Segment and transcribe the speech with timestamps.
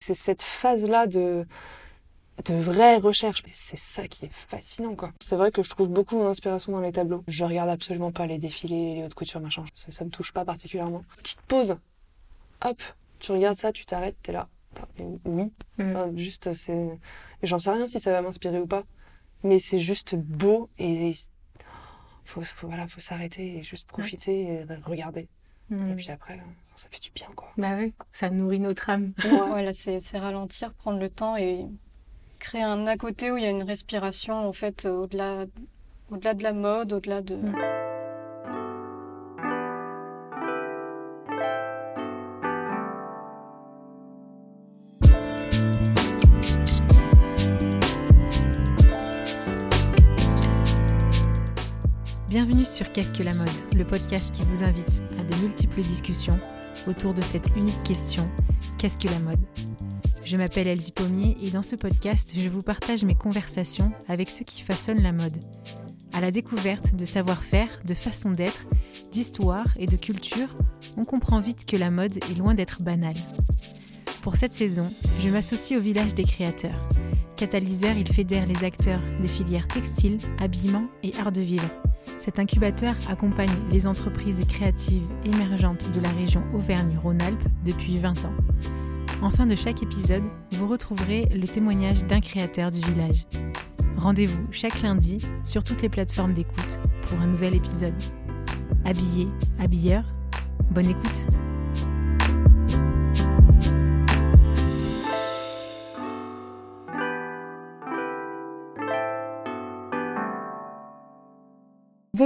[0.00, 1.46] C'est cette phase-là de,
[2.44, 3.42] de vraie recherche.
[3.52, 5.12] C'est ça qui est fascinant, quoi.
[5.24, 7.24] C'est vrai que je trouve beaucoup mon inspiration dans les tableaux.
[7.28, 9.64] Je regarde absolument pas les défilés, les hautes coutures, machin.
[9.74, 11.04] Ça, ça me touche pas particulièrement.
[11.16, 11.76] Petite pause.
[12.64, 12.82] Hop,
[13.18, 14.48] tu regardes ça, tu t'arrêtes, t'es là.
[14.98, 15.52] Oui.
[15.78, 15.90] Mm.
[15.90, 16.98] Enfin, juste, c'est.
[17.42, 18.84] J'en sais rien si ça va m'inspirer ou pas.
[19.42, 21.12] Mais c'est juste beau et.
[22.24, 25.28] Faut, faut, voilà, faut s'arrêter et juste profiter et regarder.
[25.70, 25.90] Mm.
[25.90, 26.40] Et puis après,
[26.74, 27.48] ça fait du bien, quoi.
[27.56, 29.12] Bah oui, ça nourrit notre âme.
[29.18, 31.66] Voilà, c'est c'est ralentir, prendre le temps et
[32.38, 35.46] créer un à côté où il y a une respiration, en fait, euh, au-delà
[36.10, 37.34] au-delà de la mode, au-delà de...
[37.34, 37.85] Mm.
[52.66, 56.38] Sur Qu'est-ce que la mode, le podcast qui vous invite à de multiples discussions
[56.88, 58.28] autour de cette unique question
[58.78, 59.40] qu'est-ce que la mode?
[60.24, 64.44] Je m'appelle Elsie Pommier et dans ce podcast, je vous partage mes conversations avec ceux
[64.44, 65.36] qui façonnent la mode.
[66.12, 68.66] À la découverte de savoir-faire, de façon d'être,
[69.12, 70.48] d'histoire et de culture,
[70.96, 73.16] on comprend vite que la mode est loin d'être banale.
[74.22, 74.88] Pour cette saison,
[75.20, 76.88] je m'associe au village des créateurs.
[77.36, 81.68] Catalyseur, il fédère les acteurs des filières textiles, habillement et art de vivre.
[82.18, 88.34] Cet incubateur accompagne les entreprises créatives émergentes de la région Auvergne-Rhône-Alpes depuis 20 ans.
[89.22, 93.26] En fin de chaque épisode, vous retrouverez le témoignage d'un créateur du village.
[93.96, 97.94] Rendez-vous chaque lundi sur toutes les plateformes d'écoute pour un nouvel épisode.
[98.84, 100.04] Habillé, habilleur,
[100.70, 101.26] bonne écoute.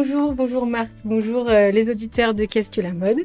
[0.02, 3.18] Bonjour, bonjour Marthe, bonjour euh, les auditeurs de Qu'est-ce que la mode?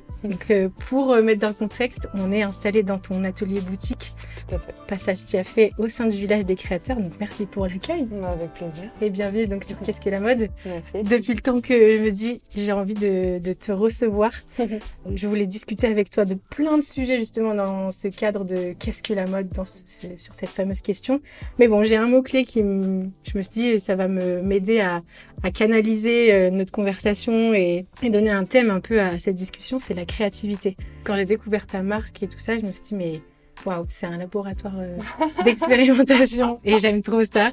[0.50, 4.14] Euh, pour euh, mettre dans le contexte, on est installé dans ton atelier boutique,
[4.48, 4.76] Tout à fait.
[4.88, 6.98] passage tu as fait au sein du village des créateurs.
[6.98, 8.92] Donc merci pour l'accueil Bah, Avec plaisir.
[9.02, 10.50] et bienvenue donc sur Qu'est-ce que la mode.
[10.66, 11.04] Merci.
[11.04, 14.32] Depuis le temps que je me dis j'ai envie de, de te recevoir,
[15.16, 19.02] je voulais discuter avec toi de plein de sujets justement dans ce cadre de qu'est-ce
[19.04, 19.82] que la mode dans ce-
[20.18, 21.22] sur cette fameuse question.
[21.60, 24.80] Mais bon, j'ai un mot clé qui me, je me suis dit ça va m'aider
[24.80, 25.02] à,
[25.44, 29.80] à canaliser euh, notre conversation et, et donner un thème un peu à cette discussion,
[29.80, 30.78] c'est la créativité.
[31.04, 33.22] Quand j'ai découvert ta marque et tout ça, je me suis dit mais
[33.66, 34.98] waouh, c'est un laboratoire euh,
[35.44, 37.52] d'expérimentation et j'aime trop ça.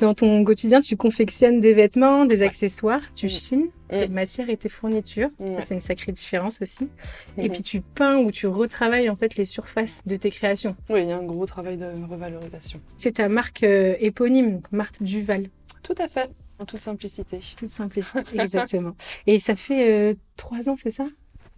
[0.00, 4.68] Dans ton quotidien, tu confectionnes des vêtements, des accessoires, tu chines tes matières et tes
[4.68, 5.30] fournitures.
[5.48, 6.88] Ça, c'est une sacrée différence aussi.
[7.36, 7.50] Et Mhm.
[7.52, 10.76] puis, tu peins ou tu retravailles en fait les surfaces de tes créations.
[10.88, 12.80] Oui, il y a un gros travail de revalorisation.
[12.96, 15.48] C'est ta marque euh, éponyme, donc Marthe Duval.
[15.82, 16.30] Tout à fait.
[16.60, 17.40] En toute simplicité.
[17.56, 18.94] Toute simplicité, exactement.
[19.26, 21.06] Et ça fait euh, trois ans, c'est ça?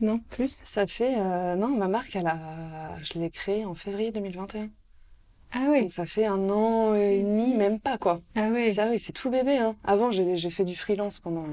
[0.03, 1.15] Non Plus Ça fait.
[1.17, 4.69] euh, non, ma marque, elle a, je l'ai créée en février 2021.
[5.55, 8.21] Ah ouais, Donc ça fait un an et demi, même pas quoi.
[8.37, 8.49] ah.
[8.75, 9.59] Ça, oui, c'est tout bébé.
[9.59, 9.77] Hein.
[9.85, 11.45] Avant, j'ai j'ai fait du freelance pendant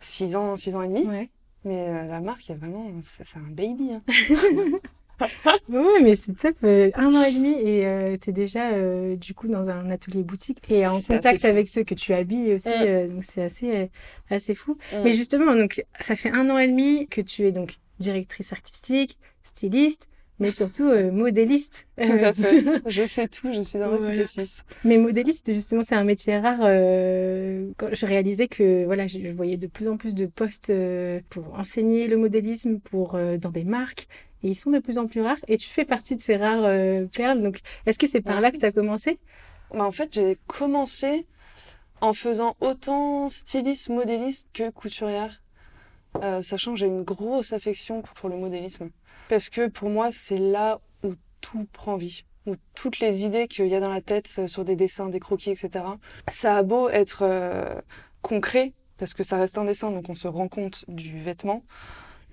[0.00, 1.06] six ans, six ans et demi.
[1.06, 1.30] Ouais.
[1.64, 2.90] Mais euh, la marque, il y a vraiment.
[3.02, 3.92] C'est c'est un baby.
[3.92, 4.02] Hein.
[5.68, 6.54] Ouais, mais c'est top.
[6.64, 10.22] euh, un an et demi et euh, t'es déjà euh, du coup dans un atelier
[10.22, 11.46] boutique et en contact fou.
[11.46, 12.68] avec ceux que tu habilles aussi.
[12.68, 12.82] Mm.
[12.86, 13.90] euh, donc c'est assez,
[14.30, 14.76] assez fou.
[14.92, 14.96] Mm.
[15.04, 19.18] Mais justement, donc ça fait un an et demi que tu es donc directrice artistique,
[19.44, 20.08] styliste,
[20.40, 21.86] mais surtout euh, modéliste.
[22.02, 22.64] Tout à fait.
[22.86, 24.02] je fais tout, je suis un Voilà.
[24.02, 24.64] recruteur suisse.
[24.84, 26.58] Mais modéliste, justement, c'est un métier rare.
[26.62, 31.20] euh, quand je réalisais que voilà, je, voyais de plus en plus de postes euh,
[31.30, 34.08] pour enseigner le modélisme, pour dans des marques,
[34.44, 35.38] ils sont de plus en plus rares.
[35.48, 37.42] Et tu fais partie de ces rares euh, perles.
[37.42, 39.18] Donc, est-ce que c'est par là que tu as commencé?
[39.72, 41.26] Bah, en fait, j'ai commencé
[42.00, 45.42] en faisant autant styliste, modéliste que couturière,
[46.22, 48.90] euh, sachant que j'ai une grosse affection pour, le modélisme.
[49.28, 53.66] Parce que pour moi, c'est là où tout prend vie, où toutes les idées qu'il
[53.68, 55.84] y a dans la tête euh, sur des dessins, des croquis, etc.
[56.28, 57.82] Ça a beau être
[58.20, 61.62] concret, parce que ça reste un dessin, donc on se rend compte du vêtement.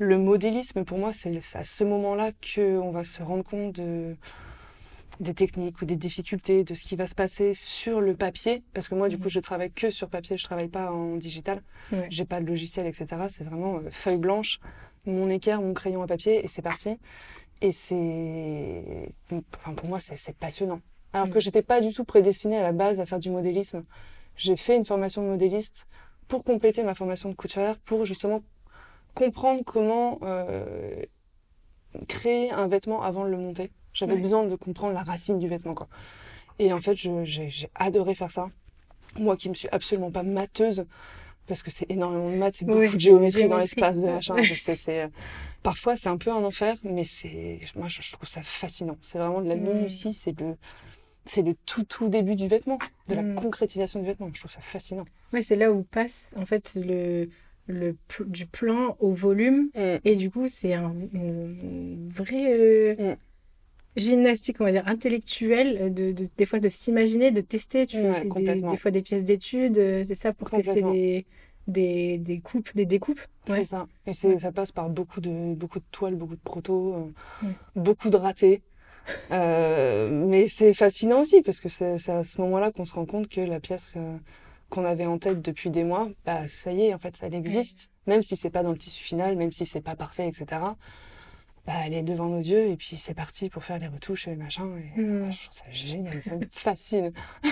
[0.04, 4.16] Le modélisme, pour moi, c'est à ce moment-là qu'on va se rendre compte de,
[5.20, 8.64] des techniques ou des difficultés, de ce qui va se passer sur le papier.
[8.74, 9.22] Parce que moi, du Mhm.
[9.22, 11.62] coup, je travaille que sur papier, je travaille pas en digital.
[11.92, 12.08] Ouais.
[12.10, 13.06] J'ai pas de logiciel, etc.
[13.30, 14.60] C'est vraiment euh, feuille blanche,
[15.06, 16.98] mon équerre, mon crayon à papier, et c'est parti.
[17.62, 19.14] Et c'est.
[19.58, 20.82] Enfin, pour moi, c'est passionnant.
[21.14, 21.34] Alors Mhm.
[21.34, 23.84] que j'étais pas du tout prédestinée à la base à faire du modélisme.
[24.36, 25.86] J'ai fait une formation de modéliste
[26.28, 28.42] pour compléter ma formation de couturière, pour justement
[29.16, 31.02] comprendre comment euh,
[32.08, 33.72] créer un vêtement avant de le monter.
[33.94, 34.20] J'avais Ouais.
[34.22, 35.88] besoin de comprendre la racine du vêtement, quoi.
[36.60, 38.48] Et en fait, j'ai adoré faire ça.
[39.18, 40.86] Moi qui me suis absolument pas mateuse,
[41.48, 44.36] parce que c'est énormément de maths, c'est beaucoup Oui, de géométrie dans l'espace de machin.
[44.56, 45.08] c'est, euh,
[45.64, 48.98] parfois, c'est un peu un enfer, mais c'est, moi, je, je trouve ça fascinant.
[49.02, 49.64] C'est vraiment de la Mm.
[49.64, 50.56] minutie, c'est le,
[51.26, 52.78] c'est le tout, tout début du vêtement,
[53.10, 53.36] de la Mm.
[53.36, 54.30] concrétisation du vêtement.
[54.34, 55.06] Je trouve ça fascinant.
[55.34, 57.28] Ouais, c'est là où passe en fait le,
[57.68, 57.96] le
[58.28, 59.70] du plan au volume.
[60.04, 63.18] Et du coup, c'est un, une vraie euh, Mm.
[63.98, 67.86] gymnastique, on va dire, intellectuelle, de, de- des fois de s'imaginer, de tester.
[67.88, 70.82] Tu Ouais, vois, c'est des, des fois des pièces d'études, euh, c'est ça pour tester
[70.82, 71.26] des,
[71.68, 73.20] des, des coupes, des découpes.
[73.46, 73.88] C'est ça.
[74.06, 77.12] Et c'est, ça passe par beaucoup de, beaucoup de toiles, beaucoup de protos, euh,
[77.42, 77.52] Mm.
[77.76, 78.62] beaucoup de ratés.
[79.32, 83.06] Euh, mais c'est fascinant aussi parce que c'est, c'est à ce moment-là qu'on se rend
[83.06, 84.18] compte que la pièce euh,
[84.72, 87.92] qu'on avait en tête depuis des mois, bah ça y est, en fait, elle existe.
[88.08, 90.46] Même si c'est pas dans le tissu final, même si c'est pas parfait, etc.
[91.68, 94.32] Bah, elle est devant nos yeux et puis c'est parti pour faire les retouches et
[94.32, 94.82] les machins.
[94.98, 95.22] Et, Mm.
[95.26, 97.12] bah, je trouve ça génial, ça me fascine.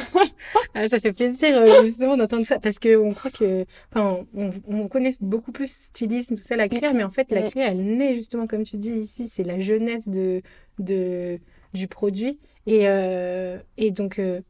[0.73, 4.51] Ah, ça fait plaisir euh, justement d'entendre ça parce que on croit que, enfin, on,
[4.67, 7.49] on connaît beaucoup plus stylisme, tout ça, la créa, mais en fait, la Mm.
[7.49, 10.41] créa, elle naît justement comme tu dis ici, c'est la jeunesse de,
[10.79, 11.39] de
[11.73, 14.41] du produit et euh, et donc euh,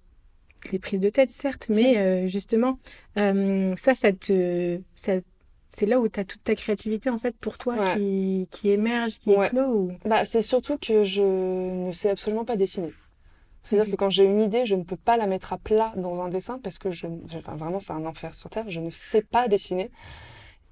[0.71, 2.77] les prises de tête certes, mais euh, justement
[3.17, 5.13] euh, ça, ça te, ça,
[5.71, 7.93] c'est là où tu as toute ta créativité en fait pour toi Ouais.
[7.95, 9.47] qui, qui émerge, qui Ouais.
[9.47, 9.65] éclot.
[9.67, 9.91] Ou...
[10.05, 11.21] Bah, c'est surtout que je
[11.87, 12.91] ne sais absolument pas dessiner.
[13.63, 13.91] C'est-à-dire Ok.
[13.91, 16.29] que quand j'ai une idée, je ne peux pas la mettre à plat dans un
[16.29, 18.65] dessin parce que je, je- enfin, vraiment, c'est un enfer sur Terre.
[18.69, 19.91] Je ne sais pas dessiner.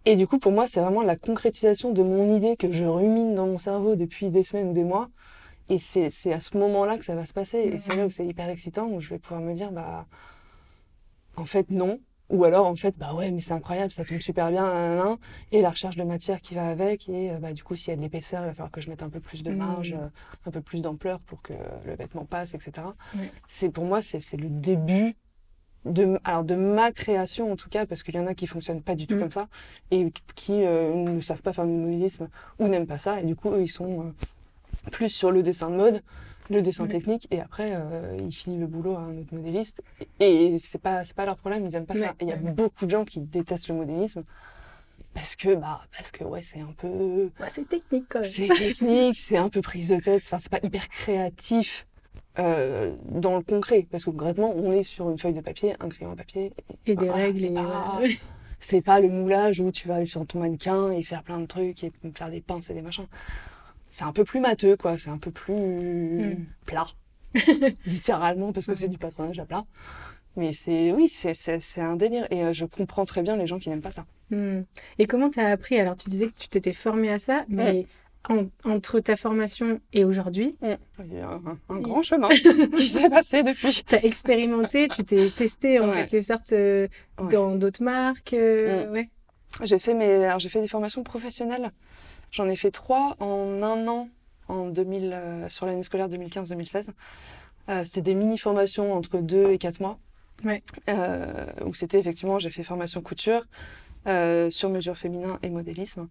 [0.06, 3.36] Et du coup, pour moi, c'est vraiment la concrétisation de mon idée que je rumine
[3.36, 5.10] dans mon cerveau depuis des semaines ou des mois.
[5.70, 7.58] Et c'est, c'est à ce moment-là que ça va se passer.
[7.60, 10.06] Et c'est là où c'est hyper excitant, où je vais pouvoir me dire, bah,
[11.36, 12.00] en fait, non.
[12.30, 15.18] Ou alors, en fait, bah ouais, mais c'est incroyable, ça tombe super bien, nanana.
[15.54, 17.08] et la recherche de matière qui va avec.
[17.08, 18.90] Et euh, bah, du coup, s'il y a de l'épaisseur, il va falloir que je
[18.90, 20.00] mette un peu plus de marge, Mhm.
[20.02, 20.08] euh,
[20.46, 21.54] un peu plus d'ampleur pour que
[21.86, 22.88] le vêtement passe, etc.
[23.48, 25.16] C'est pour moi, c'est, c'est le début
[25.86, 28.82] de, alors de ma création en tout cas, parce qu'il y en a qui fonctionnent
[28.82, 29.22] pas du tout Mhm.
[29.22, 29.48] comme ça
[29.92, 32.28] et qui euh, ne savent pas faire du modélisme
[32.60, 33.22] ou n'aiment pas ça.
[33.22, 34.12] Et du coup, eux, ils sont euh,
[34.92, 36.02] plus sur le dessin de mode,
[36.50, 39.84] le dessin technique, et après, euh, ils filent le boulot à un autre modéliste.
[40.20, 42.12] Et, et c'est pas, pas leur problème, ils aiment pas Ouais, ça.
[42.20, 44.24] Et il y a beaucoup de gens qui détestent le modélisme
[45.14, 48.28] parce que, bah, parce que ouais, c'est un peu, Ouais, c'est technique quand même.
[48.30, 51.86] c'est technique, c'est un peu prise de tête, enfin, c'est pas hyper créatif.
[52.40, 55.90] euh, dans le concret, parce que concrètement, on est sur une feuille de papier, un
[55.90, 56.54] crayon à papier,
[56.86, 57.40] Et des Voilà, règles.
[57.40, 58.08] c'est et, pas- euh,
[58.60, 61.48] c'est pas le moulage où tu vas aller sur ton mannequin et faire plein de
[61.48, 63.08] trucs et faire des pinces et des machins.
[63.90, 64.98] C'est un peu plus matheux, quoi.
[64.98, 66.46] C'est un peu plus Mm.
[66.66, 66.88] plat.
[67.86, 69.66] Littéralement, parce que c'est du patronage à plat.
[70.36, 71.34] Mais c'est, oui, c'est,
[71.82, 72.28] un délire.
[72.32, 74.06] Et euh, je comprends très bien les gens qui n'aiment pas ça.
[74.30, 74.62] Hmm.
[75.00, 75.80] Et comment tu as appris?
[75.80, 77.88] Alors, tu disais que tu t'étais formée à ça, mais
[78.30, 80.78] en- entre ta formation et aujourd'hui, Il
[81.14, 81.40] y a
[81.70, 82.30] un, grand chemin
[82.78, 83.84] qui s'est passé depuis.
[83.88, 86.08] tu as expérimenté, tu t'es testé en Ouais.
[86.08, 86.88] quelque sorte euh,
[87.20, 87.30] Ouais.
[87.32, 88.34] dans d'autres marques.
[88.34, 88.94] euh, Mm.
[88.94, 89.10] ouais.
[89.64, 91.72] J'ai fait, mes, j'ai fait des formations professionnelles.
[92.32, 94.10] J'en ai fait trois en un an
[94.48, 96.90] en 2000, euh, sur l'année scolaire 2015-2016.
[97.70, 99.98] Euh, c'était des mini-formations entre deux et quatre mois.
[100.44, 100.62] Ouais.
[100.88, 103.46] Euh, où c'était effectivement, j'ai fait formation couture,
[104.08, 106.08] euh, sur mesure féminin et modélisme.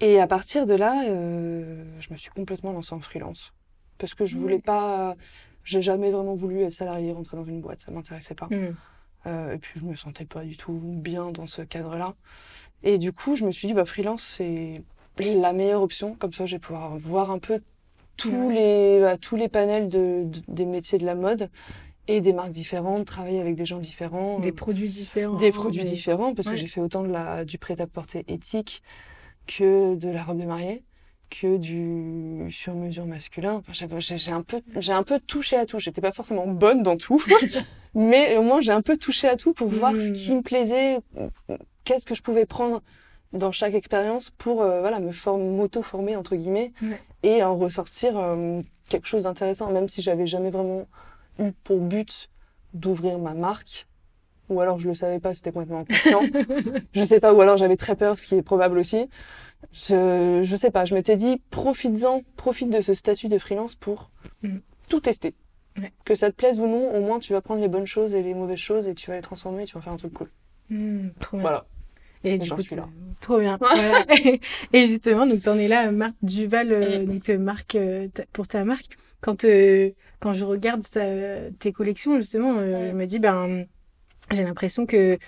[0.00, 3.52] Et à partir de là, je me suis complètement lancée en freelance.
[3.98, 4.42] Parce que je Ouais.
[4.42, 5.16] voulais pas.
[5.64, 8.46] J'ai jamais vraiment voulu être salariée, rentrer dans une boîte, ça m'intéressait pas.
[8.46, 8.74] Hmm.
[9.26, 12.14] Euh, et puis je me sentais pas du tout bien dans ce cadre-là.
[12.84, 14.82] Et du coup, je me suis dit, bah, freelance, c'est
[15.24, 16.14] la meilleure option.
[16.14, 17.60] Comme ça, je vais pouvoir voir un peu
[18.16, 21.50] tous, les, bah, tous les panels de, de- des métiers de la mode
[22.08, 24.38] et des marques différentes, travailler avec des gens différents.
[24.40, 25.36] Des euh, produits différents.
[25.36, 26.54] des produits mais- différents, parce Ouais.
[26.54, 28.82] que j'ai fait autant de la, du prêt-à-porter éthique
[29.46, 30.82] que de la robe de mariée,
[31.30, 33.62] que du sur-mesure masculin.
[33.68, 35.78] Enfin, j'ai j'ai un, peu- j'ai un peu touché à tout.
[35.78, 37.22] J'étais pas forcément bonne dans tout,
[37.94, 40.12] mais au moins j'ai un peu touché à tout pour voir ce Mm.
[40.14, 40.98] qui me plaisait,
[41.84, 42.82] qu'est-ce que je pouvais prendre
[43.32, 46.98] dans chaque expérience pour euh, voilà, me form- m'auto-former, entre guillemets, Ouais.
[47.22, 50.86] et en ressortir euh, quelque chose d'intéressant, même si j'avais jamais vraiment
[51.38, 52.30] eu pour but
[52.74, 53.86] d'ouvrir ma marque.
[54.48, 56.22] Ou alors je le savais pas, c'était complètement inconscient.
[56.94, 59.08] je sais pas, ou alors j'avais très peur, ce qui est probable aussi.
[59.72, 64.10] Je, je sais pas, je m'étais dit, profites-en, profite de ce statut de freelance pour
[64.42, 64.60] Mhm.
[64.88, 65.34] tout tester.
[65.76, 65.92] Ouais.
[66.04, 68.22] Que ça te plaise ou non, au moins tu vas prendre les bonnes choses et
[68.22, 70.30] les mauvaises choses et tu vas les transformer et tu vas faire un truc cool.
[71.20, 71.62] Trop bien.
[72.24, 72.82] Et du coup, suis là.
[72.82, 73.58] t'es- trop bien.
[73.60, 74.04] Voilà.
[74.72, 78.46] et justement, donc t'en es là, Marc Duval, euh, donc euh, marque euh, ta- pour
[78.48, 78.96] ta marque.
[79.20, 83.66] Quand euh, quand je regarde ça- tes collections, justement, euh, je me dis ben
[84.30, 85.18] j'ai l'impression que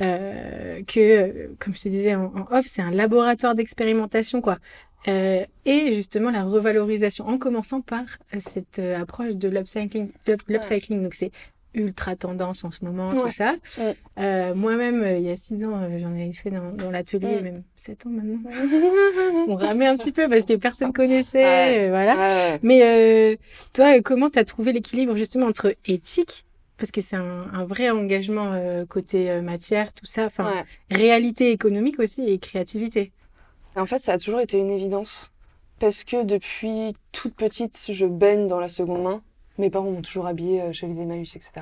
[0.00, 4.58] euh, que euh, comme je te disais en, en off, c'est un laboratoire d'expérimentation quoi.
[5.06, 8.02] Euh, et justement la revalorisation, en commençant par
[8.34, 10.10] euh, cette euh, approche de l'upcycling.
[10.26, 11.30] l'up- L'upcycling, donc c'est
[11.78, 13.54] ultra tendance en ce moment, tout ça.
[13.78, 13.96] Ouais.
[14.18, 17.40] Euh, Moi-même, euh, il y a six ans, euh, j'en avais fait dans, dans l'atelier,
[17.40, 18.38] même sept ans maintenant.
[19.48, 22.58] On ramait un petit peu parce que personne connaissait, voilà.
[22.62, 23.38] Mais
[23.72, 26.44] toi, comment tu as trouvé l'équilibre justement entre éthique,
[26.76, 32.22] parce que c'est un, un vrai engagement côté matière, tout ça, enfin réalité économique aussi
[32.22, 33.12] et créativité?
[33.76, 35.30] En fait, ça a toujours été une évidence.
[35.78, 39.22] Parce que depuis toute petite, je baigne dans la seconde main.
[39.58, 41.52] Mes parents m'ont toujours habillée euh, chez les Emmaüs, etc.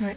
[0.00, 0.16] Ouais.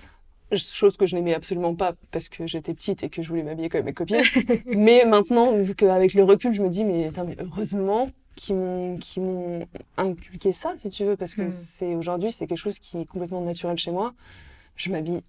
[0.54, 3.70] Chose que je n'aimais absolument pas parce que j'étais petite et que je voulais m'habiller
[3.70, 4.22] comme mes copines.
[4.66, 7.10] mais maintenant, vu qu'avec le recul, je me dis, mais,
[7.40, 11.52] heureusement qu'ils m'ont, inculqué ça, si tu veux, parce que Mm.
[11.52, 14.14] c'est aujourd'hui, c'est quelque chose qui est complètement naturel chez moi.
[14.76, 15.22] Je m'habille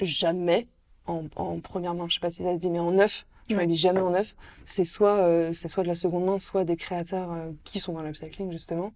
[0.00, 0.68] jamais
[1.06, 3.26] en, en première main, je sais pas si ça se dit, mais en neuf.
[3.48, 4.34] Je m'habille jamais en neuf.
[4.64, 7.94] C'est soit, euh, c'est soit de la seconde main, soit des créateurs euh, qui sont
[7.94, 8.92] dans l'upcycling, justement.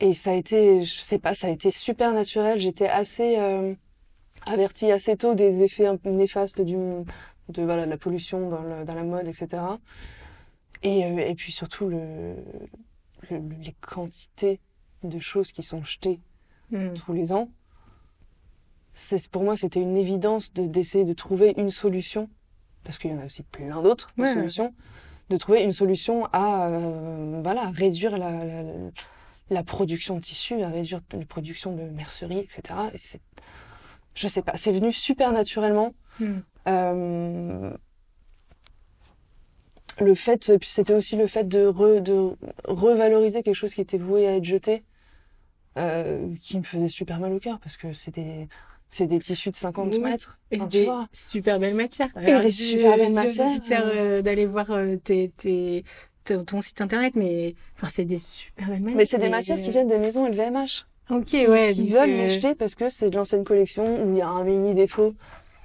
[0.00, 2.58] Et ça a été, je sais pas, ça a été super naturel.
[2.58, 3.74] J'étais assez euh,
[4.46, 8.94] avertie assez tôt des effets néfastes du, de voilà, de la pollution dans, le- dans
[8.94, 9.62] la mode, etc.
[10.82, 12.34] Et, euh, et puis surtout le,
[13.30, 14.58] le- les quantités
[15.02, 16.20] de choses qui sont jetées
[16.70, 16.94] Mm.
[16.94, 17.50] tous les ans.
[18.94, 22.28] C'est, pour moi, c'était une évidence de, d'essayer de trouver une solution,
[22.84, 24.32] parce qu'il y en a aussi plein d'autres de Ouais.
[24.32, 24.72] solutions,
[25.30, 28.90] de trouver une solution à euh, voilà, réduire la, la, la
[29.62, 32.62] production de tissus, à réduire la production de mercerie, etc.
[32.94, 33.20] Et c'est,
[34.14, 35.92] je sais pas, c'est venu super naturellement.
[36.20, 36.26] Mm.
[36.68, 37.70] Euh,
[40.00, 42.30] le fait, puis c'était aussi le fait de, re- de
[42.64, 44.82] revaloriser quelque chose qui était voué à être jeté,
[45.78, 48.48] euh, qui me faisait super mal au cœur parce que c'est des,
[48.88, 50.00] c'est des tissus de 50 Oui.
[50.00, 50.38] mètres.
[50.50, 52.08] Et des super belles matières.
[52.20, 53.48] Et des super belles matières.
[53.50, 54.22] matières.
[54.22, 55.84] d'aller voir euh, tes, tes-
[56.24, 58.96] ton, ton site internet, mais enfin, c'est des super belles matières.
[58.96, 60.86] Mais c'est des matières qui viennent des maisons LVMH.
[61.10, 61.72] Ok, qui, ouais.
[61.72, 64.28] qui veulent euh, les jeter parce que c'est de l'ancienne collection où il y a
[64.28, 65.14] un mini défaut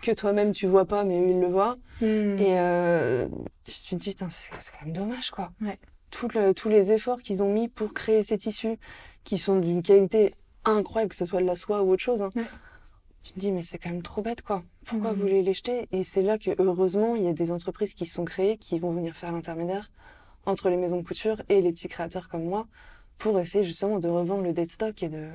[0.01, 1.77] que toi-même tu vois pas mais eux ils le voient.
[2.01, 2.05] hmm.
[2.39, 3.27] Et euh,
[3.63, 5.51] tu te dis, c'est quand même dommage, quoi.
[5.61, 5.77] Ouais.
[6.09, 8.77] Tout le- tous les efforts qu'ils ont mis pour créer ces tissus,
[9.23, 10.33] qui sont d'une qualité
[10.63, 12.29] incroyable, que ce soit de la soie ou autre chose, hein.
[12.35, 12.43] Ouais.
[13.21, 14.63] tu te dis, mais c'est quand même trop bête, quoi.
[14.85, 15.15] Pourquoi Mhm.
[15.15, 15.87] vous voulez les jeter?
[15.91, 18.91] Et c'est là que, heureusement, il y a des entreprises qui sont créées, qui vont
[18.91, 19.91] venir faire l'intermédiaire
[20.45, 22.67] entre les maisons de couture et les petits créateurs comme moi,
[23.17, 25.27] pour essayer justement de revendre le dead stock et de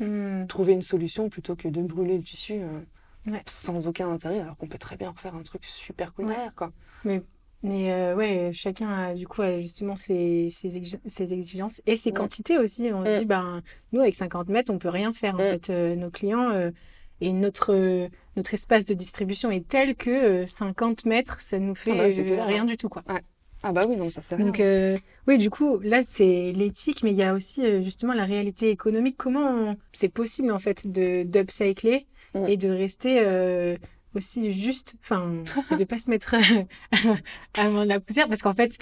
[0.00, 0.46] Hmm.
[0.46, 2.80] trouver une solution plutôt que de brûler le tissu euh,
[3.30, 3.42] Ouais.
[3.46, 6.32] sans aucun intérêt, alors qu'on peut très bien refaire un truc super cool Ouais.
[6.34, 6.72] derrière, quoi.
[7.62, 12.12] Mais euh, ouais, chacun a du coup justement ses, ses, exi- ses exigences et ses
[12.12, 12.88] quantités aussi.
[12.92, 13.18] On se Mm.
[13.18, 15.34] dit, ben, nous, avec 50 mètres, on peut rien faire.
[15.34, 15.40] En Mm.
[15.40, 16.70] fait, Euh, nos clients
[17.20, 21.90] et notre, notre espace de distribution est tel que euh, 50 mètres, ça nous fait
[21.90, 22.66] Ah bah euh, clair, rien hein.
[22.66, 22.88] du tout.
[22.88, 23.02] quoi.
[23.62, 24.96] Ah bah oui, donc ça sert à Donc, euh,
[25.26, 28.70] oui, du coup, là, c'est l'éthique, mais il y a aussi euh, justement la réalité
[28.70, 29.16] économique.
[29.18, 32.44] Comment on- c'est possible, en fait, de d'upcycler Mm.
[32.46, 33.76] et de rester euh,
[34.14, 35.42] aussi juste, enfin,
[35.76, 36.34] de pas se mettre
[37.56, 38.78] à de la poussière, parce qu'en fait,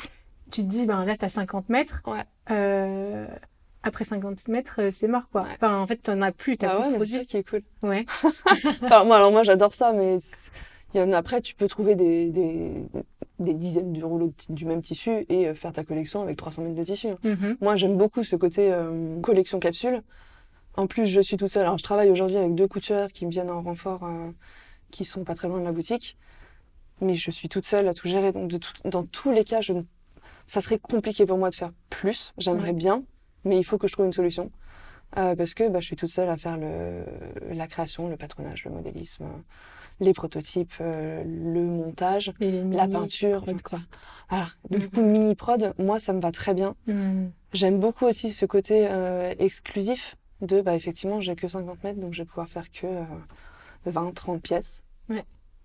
[0.50, 2.02] tu te dis, ben là, t'as 50 mètres.
[2.06, 2.24] Ouais.
[2.50, 3.26] euh,
[3.82, 5.42] après 50 mètres, euh, c'est mort, quoi.
[5.42, 5.48] Ouais.
[5.54, 7.48] Enfin, en fait, t'en as plus, t'as Ah plus ouais, mais c'est ça qui est
[7.48, 7.62] cool.
[7.82, 8.04] Ouais.
[8.82, 10.18] Enfin, moi, alors moi, j'adore ça, mais
[10.94, 12.72] il y en a après, tu peux trouver des, des,
[13.38, 16.62] des dizaines de rouleaux de du même tissu et euh, faire ta collection avec 300
[16.62, 17.08] mètres de tissu.
[17.24, 17.56] Mhm.
[17.60, 20.02] Moi, j'aime beaucoup ce côté euh, collection capsule.
[20.76, 21.62] En plus, je suis toute seule.
[21.62, 24.30] Alors, je travaille aujourd'hui avec deux couturières qui me viennent en renfort, euh,
[24.90, 26.16] qui sont pas très loin de la boutique.
[27.00, 28.32] Mais je suis toute seule à tout gérer.
[28.32, 29.82] Donc, de tout- dans tous les cas, je ne-
[30.46, 32.32] ça serait compliqué pour moi de faire plus.
[32.38, 33.02] J'aimerais bien,
[33.44, 34.50] mais il faut que je trouve une solution.
[35.18, 37.04] Euh, parce que bah, je suis toute seule à faire le,
[37.52, 39.24] la création, le patronage, le modélisme,
[40.00, 43.42] les prototypes, euh, le montage, la peinture.
[43.42, 43.78] prod, enfin, quoi.
[44.28, 44.46] Voilà.
[44.70, 44.90] Du Mhm.
[44.90, 46.74] coup, mini prod, moi, ça me va très bien.
[46.86, 47.30] Mhm.
[47.52, 52.12] J'aime beaucoup aussi ce côté euh, exclusif de, bah, effectivement, j'ai que 50 mètres, donc
[52.12, 53.02] je vais pouvoir faire que euh,
[53.86, 54.82] 20, 30 pièces.
[55.08, 55.24] Ouais.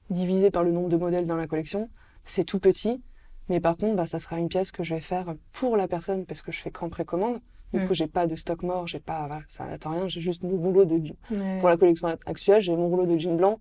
[0.09, 1.89] Divisé par le nombre de modèles dans la collection.
[2.23, 3.01] C'est tout petit,
[3.49, 6.25] mais par contre, bah, ça sera une pièce que je vais faire pour la personne
[6.25, 7.39] parce que je fais qu'en précommande.
[7.73, 7.87] Du Mm.
[7.87, 10.57] coup, j'ai pas de stock mort, j'ai pas, voilà, ça n'attend rien, j'ai juste mon
[10.57, 10.95] rouleau de,
[11.31, 11.57] Ouais.
[11.59, 13.59] pour la collection actuelle, j'ai mon rouleau de jean blanc.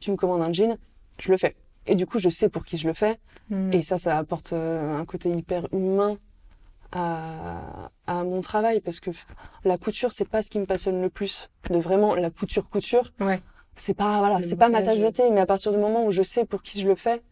[0.00, 0.76] Tu me commandes un jean,
[1.18, 1.54] je le fais.
[1.86, 3.18] Et du coup, je sais pour qui je le fais.
[3.50, 3.72] Mhm.
[3.72, 6.18] Et ça, ça apporte euh, un côté hyper humain
[6.92, 9.10] à, à mon travail parce que
[9.64, 11.50] la couture, c'est pas ce qui me passionne le plus.
[11.70, 13.12] De vraiment la couture, couture.
[13.20, 13.40] Ouais.
[13.74, 16.10] C'est pas, voilà, c'est pas ma tasse de thé, mais à partir du moment où
[16.10, 17.22] je sais pour qui je le fais,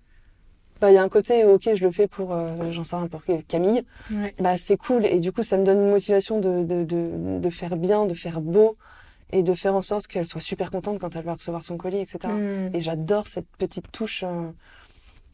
[0.81, 3.07] bah, il y a un côté, ok, je le fais pour, euh, j'en sais rien,
[3.07, 3.85] pour Camille.
[4.11, 4.35] Ouais.
[4.39, 5.07] Bah, c'est cool.
[5.07, 8.13] Et du coup, ça me donne une motivation de, de, de, de faire bien, de
[8.15, 8.77] faire beau
[9.35, 11.99] et de faire en sorte qu'elle soit super contente quand elle va recevoir son colis,
[11.99, 12.19] etc.
[12.29, 12.71] Mhm.
[12.73, 14.51] Et j'adore cette petite touche euh,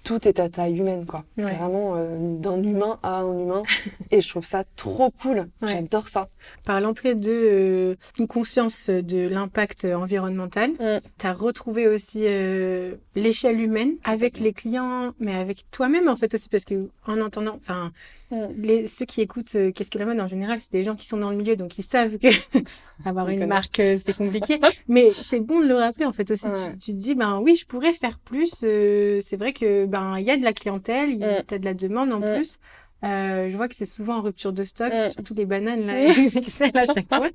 [0.03, 1.25] tout est à taille humaine, quoi.
[1.37, 1.45] Ouais.
[1.45, 3.63] C'est vraiment euh, d'un humain à un humain.
[4.11, 5.49] et je trouve ça trop cool.
[5.61, 5.69] Ouais.
[5.69, 6.29] J'adore ça.
[6.65, 11.01] Par l'entrée de euh, une conscience de l'impact environnemental, Mm.
[11.19, 16.35] tu as retrouvé aussi euh, l'échelle humaine avec les clients, mais avec toi-même en fait
[16.35, 17.93] aussi, parce que en entendant, enfin,
[18.33, 18.87] Mm.
[18.87, 21.17] ceux qui écoutent euh, Qu'est-ce que la mode en général, c'est des gens qui sont
[21.17, 22.29] dans le milieu, donc ils savent que
[23.05, 23.49] avoir Ils une connaissent.
[23.49, 24.61] marque, c'est compliqué.
[24.89, 26.47] mais c'est bon de le rappeler en fait aussi.
[26.47, 26.73] Ouais.
[26.75, 28.51] Tu, tu te dis, ben oui, je pourrais faire plus.
[28.55, 31.59] c'est vrai que ben il y a de la clientèle, il y a Mm.
[31.59, 32.35] de la demande en Mm.
[32.37, 32.61] plus.
[33.03, 36.27] Euh, je vois que c'est souvent en rupture de stock, surtout les bananes là, Mm.
[36.29, 37.29] XXL à chaque fois.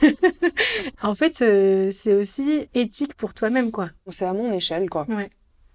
[1.02, 3.90] en fait, euh, c'est aussi éthique pour toi-même, quoi.
[4.08, 5.06] C'est à mon échelle, quoi.
[5.08, 5.30] Ouais.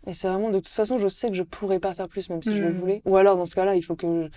[0.08, 2.42] Et c'est vraiment, de toute façon, je sais que je pourrais pas faire plus, même
[2.42, 2.78] si je le Mm.
[2.80, 3.02] voulais.
[3.06, 4.30] Ou alors, dans ce cas-là, il faut que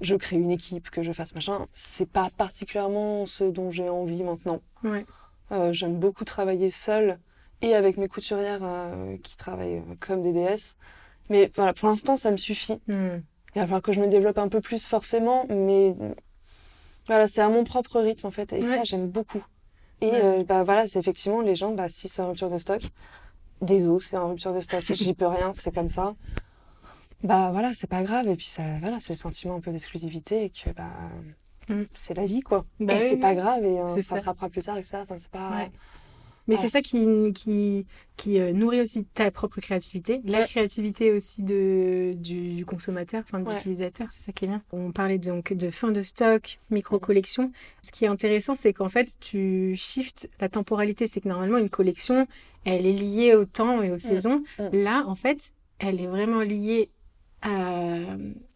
[0.00, 1.66] je crée une équipe, que je fasse machin.
[1.72, 4.60] C'est pas particulièrement ce dont j'ai envie maintenant.
[4.84, 5.06] Ouais.
[5.52, 7.18] Euh, J'aime beaucoup travailler seule
[7.60, 8.60] et avec mes couturières
[9.22, 10.76] qui travaillent comme des déesses.
[11.30, 12.80] Mais voilà, pour l'instant, ça me suffit.
[12.88, 13.18] Mm.
[13.54, 15.94] Il va falloir que je me développe un peu plus, forcément, mais
[17.06, 18.52] voilà, c'est à mon propre rythme, en fait.
[18.52, 18.66] Et Ouais.
[18.78, 19.44] ça, j'aime beaucoup.
[20.00, 20.20] Et Ouais.
[20.40, 22.82] euh, bah, voilà, c'est effectivement, les gens, bah, si c'est en rupture de stock,
[23.60, 26.14] désolé, c'est en rupture de stock, j'y peux rien, c'est comme ça.
[27.22, 28.26] Bah voilà, c'est pas grave.
[28.28, 30.90] Et puis, ça, voilà, c'est le sentiment un peu d'exclusivité et que bah,
[31.68, 31.82] Mm.
[31.92, 32.64] c'est la vie, quoi.
[32.80, 33.20] Bah oui, c'est oui.
[33.20, 35.02] pas grave et euh, C'est ça rattrapera plus tard et ça.
[35.02, 35.50] Enfin, c'est pas.
[35.50, 35.70] Ouais.
[36.48, 36.60] Mais Ouais.
[36.60, 40.44] c'est ça qui, qui, qui euh, nourrit aussi ta propre créativité, la Ouais.
[40.46, 43.54] créativité aussi de, du, du consommateur, enfin de Ouais.
[43.54, 44.62] l'utilisateur, c'est ça qui est bien.
[44.72, 47.52] On parlait donc de fin de stock, micro-collection.
[47.82, 51.06] Ce qui est intéressant, c'est qu'en fait, tu shifts la temporalité.
[51.06, 52.26] C'est que normalement, une collection,
[52.64, 54.42] elle est liée au temps et aux saisons.
[54.58, 54.68] Mm.
[54.82, 56.90] Là, en fait, elle est vraiment liée
[57.42, 57.98] à,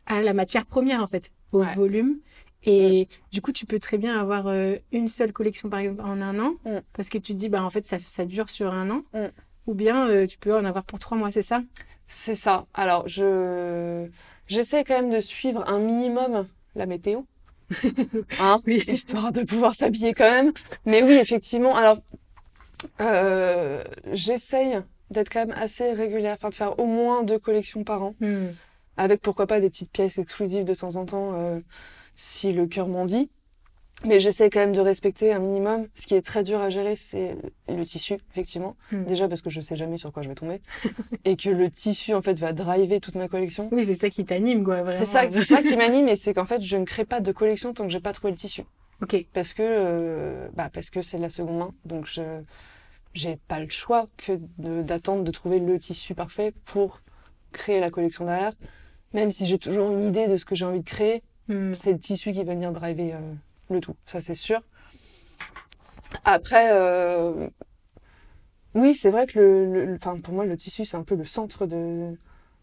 [0.06, 2.18] à la matière première, en fait, au volume.
[2.66, 6.20] Et du coup, tu peux très bien avoir euh, une seule collection, par exemple, en
[6.20, 6.78] un an, Mm.
[6.92, 9.02] parce que tu te dis, bah, en fait, ça, ça dure sur un an.
[9.14, 9.26] Mm.
[9.68, 11.62] Ou bien, euh, tu peux en avoir pour trois mois, c'est ça?
[12.08, 12.66] C'est ça.
[12.74, 14.06] Alors, je
[14.46, 17.22] j'essaie quand même de suivre un minimum la météo.
[18.40, 18.82] Hein Oui.
[18.86, 20.52] Histoire de pouvoir s'habiller quand même.
[20.84, 21.74] Mais oui, effectivement.
[21.74, 21.98] Alors,
[23.00, 23.82] euh,
[24.12, 24.78] j'essaye
[25.10, 28.46] d'être quand même assez régulière, enfin de faire au moins deux collections par an, Mm.
[28.96, 31.60] avec pourquoi pas des petites pièces exclusives de temps en temps, euh,
[32.16, 33.30] si le cœur m'en dit.
[34.04, 35.86] Mais j'essaie quand même de respecter un minimum.
[35.94, 37.34] Ce qui est très dur à gérer, c'est
[37.68, 38.76] le tissu, effectivement.
[38.92, 39.04] Mm.
[39.04, 40.60] Déjà parce que je sais jamais sur quoi je vais tomber.
[41.24, 43.70] et que le tissu, en fait, va driver toute ma collection.
[43.72, 44.82] Oui, c'est ça qui t'anime, quoi.
[44.82, 44.98] Vraiment.
[44.98, 47.72] C'est ça, ça qui m'anime, et c'est qu'en fait, je ne crée pas de collection
[47.72, 48.64] tant que j'ai pas trouvé le tissu.
[49.02, 49.16] Ok.
[49.32, 51.74] Parce que, euh, bah, parce que c'est de la seconde main.
[51.84, 52.22] Donc, je
[53.14, 57.00] j'ai pas le choix que de- d'attendre de trouver le tissu parfait pour
[57.52, 58.52] créer la collection derrière.
[59.14, 61.72] Même si j'ai toujours une idée de ce que j'ai envie de créer, Mm.
[61.72, 63.34] c'est le tissu qui va venir driver euh,
[63.70, 63.96] le tout.
[64.06, 64.60] Ça, c'est sûr.
[66.24, 67.48] Après, euh,
[68.74, 71.24] oui, c'est vrai que le, le- enfin, pour moi, le tissu, c'est un peu le
[71.24, 72.16] centre de,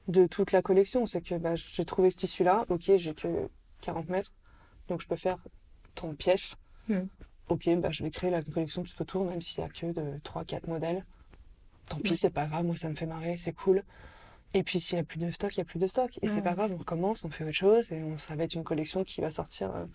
[0.08, 1.06] de toute la collection.
[1.06, 3.50] C'est que bah, j'ai trouvé ce tissu-là, ok, j'ai que
[3.82, 4.32] 40 mètres,
[4.88, 5.38] donc je peux faire
[5.96, 6.56] tant de pièces.
[6.88, 7.02] Mm.
[7.50, 10.20] Ok, bah, je vais créer la collection tout autour, même s'il n'y a que de
[10.24, 11.04] 3-4 modèles.
[11.88, 13.84] Tant pis, c'est pas grave, moi ça me fait marrer, c'est cool.
[14.54, 16.12] Et puis s'il n'y a plus de stock, il n'y a plus de stock.
[16.22, 17.92] Et c'est pas grave, on recommence, on fait autre chose.
[17.92, 19.86] Et on- ça va être une collection qui va sortir euh,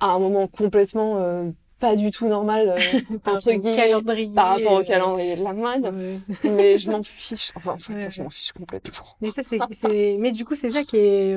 [0.00, 2.76] à un moment complètement euh, pas du tout normal, euh,
[3.24, 4.34] Par entre rapport au guillemets, calendrier.
[4.34, 5.84] par rapport au euh, calendrier de la mode.
[5.94, 6.18] ouais.
[6.50, 7.52] Mais je m'en fiche.
[7.56, 9.04] Enfin, en fait, Ouais, je m'en fiche complètement.
[9.20, 10.16] Mais ça, c'est, c'est...
[10.18, 11.34] Mais du coup, c'est ça qui est...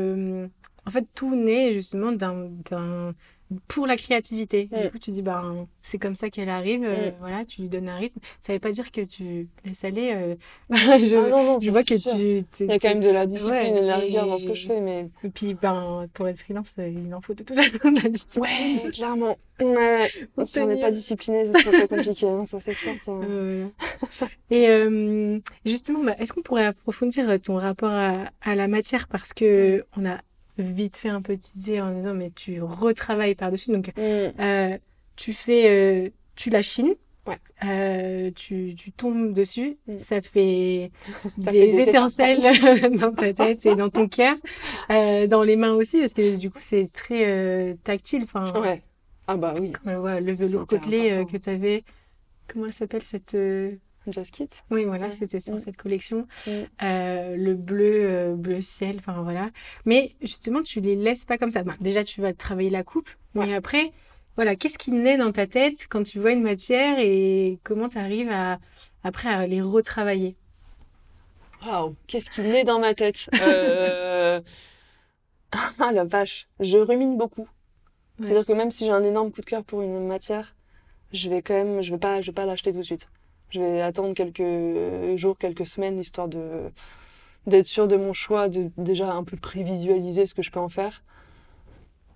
[0.85, 2.49] En fait, tout naît justement d'un...
[2.69, 3.13] d'un...
[3.67, 4.67] pour la créativité.
[4.71, 4.81] Mm.
[4.81, 7.13] Du coup, tu dis, ben, c'est comme ça qu'elle arrive, euh, Mm.
[7.19, 8.19] voilà, tu lui donnes un rythme.
[8.41, 10.11] Ça veut pas dire que tu laisses aller.
[10.13, 10.35] euh,
[10.71, 12.11] je, Ah non, non, je vois que sûr.
[12.15, 12.43] tu...
[12.61, 14.37] Il y a quand même de la discipline Ouais, et de la et- rigueur dans
[14.39, 17.33] ce que je fais, mais Et puis, ben, pour être freelance, euh, il en faut
[17.33, 18.43] de toute façon de la discipline.
[18.83, 19.37] ouais, clairement.
[19.61, 20.09] Ouais,
[20.45, 22.27] si on n'est pas discipliné, c'est très, compliqué.
[22.27, 22.93] hein, ça, c'est sûr.
[23.05, 23.67] que- Euh,
[24.49, 29.07] et euh, justement, bah, est-ce qu'on pourrait approfondir euh, ton rapport à, à la matière?
[29.07, 30.19] Parce que on a
[30.57, 34.01] vite fait un peu teaser en disant mais tu retravailles par-dessus donc Mm.
[34.39, 34.77] euh,
[35.15, 35.69] tu fais
[36.05, 36.93] euh, tu la chines
[37.25, 37.37] Ouais.
[37.63, 39.97] euh, tu, tu tombes dessus Mm.
[39.97, 40.91] ça fait
[41.41, 42.41] Ça des, fait des étincelles
[42.99, 44.35] dans ta tête et dans ton cœur
[44.91, 48.81] euh, dans les mains aussi parce que du coup c'est très euh, tactile enfin Ouais.
[49.27, 49.71] Ah bah oui.
[49.71, 51.83] quand on voit le velours côtelé euh, que tu avais
[52.47, 53.71] comment elle s'appelle cette euh,
[54.07, 54.49] Just Kit.
[54.71, 55.11] oui, voilà, Ouais.
[55.13, 56.27] c'était sur cette collection.
[56.47, 59.49] Euh, le bleu, euh, bleu ciel, enfin voilà.
[59.85, 61.63] Mais justement, tu les laisses pas comme ça.
[61.63, 63.53] Ben, déjà, tu vas travailler la coupe, mais Ouais.
[63.55, 63.91] après,
[64.35, 67.97] voilà, qu'est-ce qui naît dans ta tête quand tu vois une matière et comment tu
[67.97, 68.59] arrives à,
[69.03, 70.35] après à les retravailler?
[71.65, 73.29] Waouh, qu'est-ce qui naît dans ma tête?
[73.41, 74.41] Euh,
[75.79, 77.43] Ah la vache, je rumine beaucoup.
[77.43, 78.25] Ouais.
[78.25, 80.55] C'est-à-dire que même si j'ai un énorme coup de cœur pour une matière,
[81.11, 83.07] je vais quand même, je vais pas, je vais pas l'acheter tout de suite.
[83.53, 86.71] Je vais attendre quelques jours, quelques semaines, histoire de
[87.45, 90.69] d'être sûr de mon choix, de déjà un peu prévisualiser ce que je peux en
[90.69, 91.03] faire.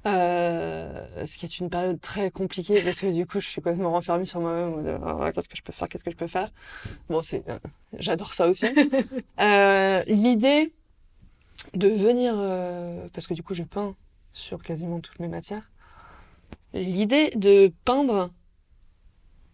[0.06, 3.91] Euh, ce qui est une période très compliquée parce que du coup je suis complètement
[3.91, 5.00] renfermée sur moi-même.
[5.06, 6.52] Ah, qu'est-ce que je peux faire Qu'est-ce que je peux faire?
[7.10, 7.60] Bon, c'est, euh,
[8.00, 8.67] j'adore ça aussi.
[9.39, 10.73] euh, l'idée
[11.73, 12.36] de venir,
[13.13, 13.95] parce que du coup je peins
[14.32, 15.69] sur quasiment toutes mes matières,
[16.73, 18.32] l'idée de peindre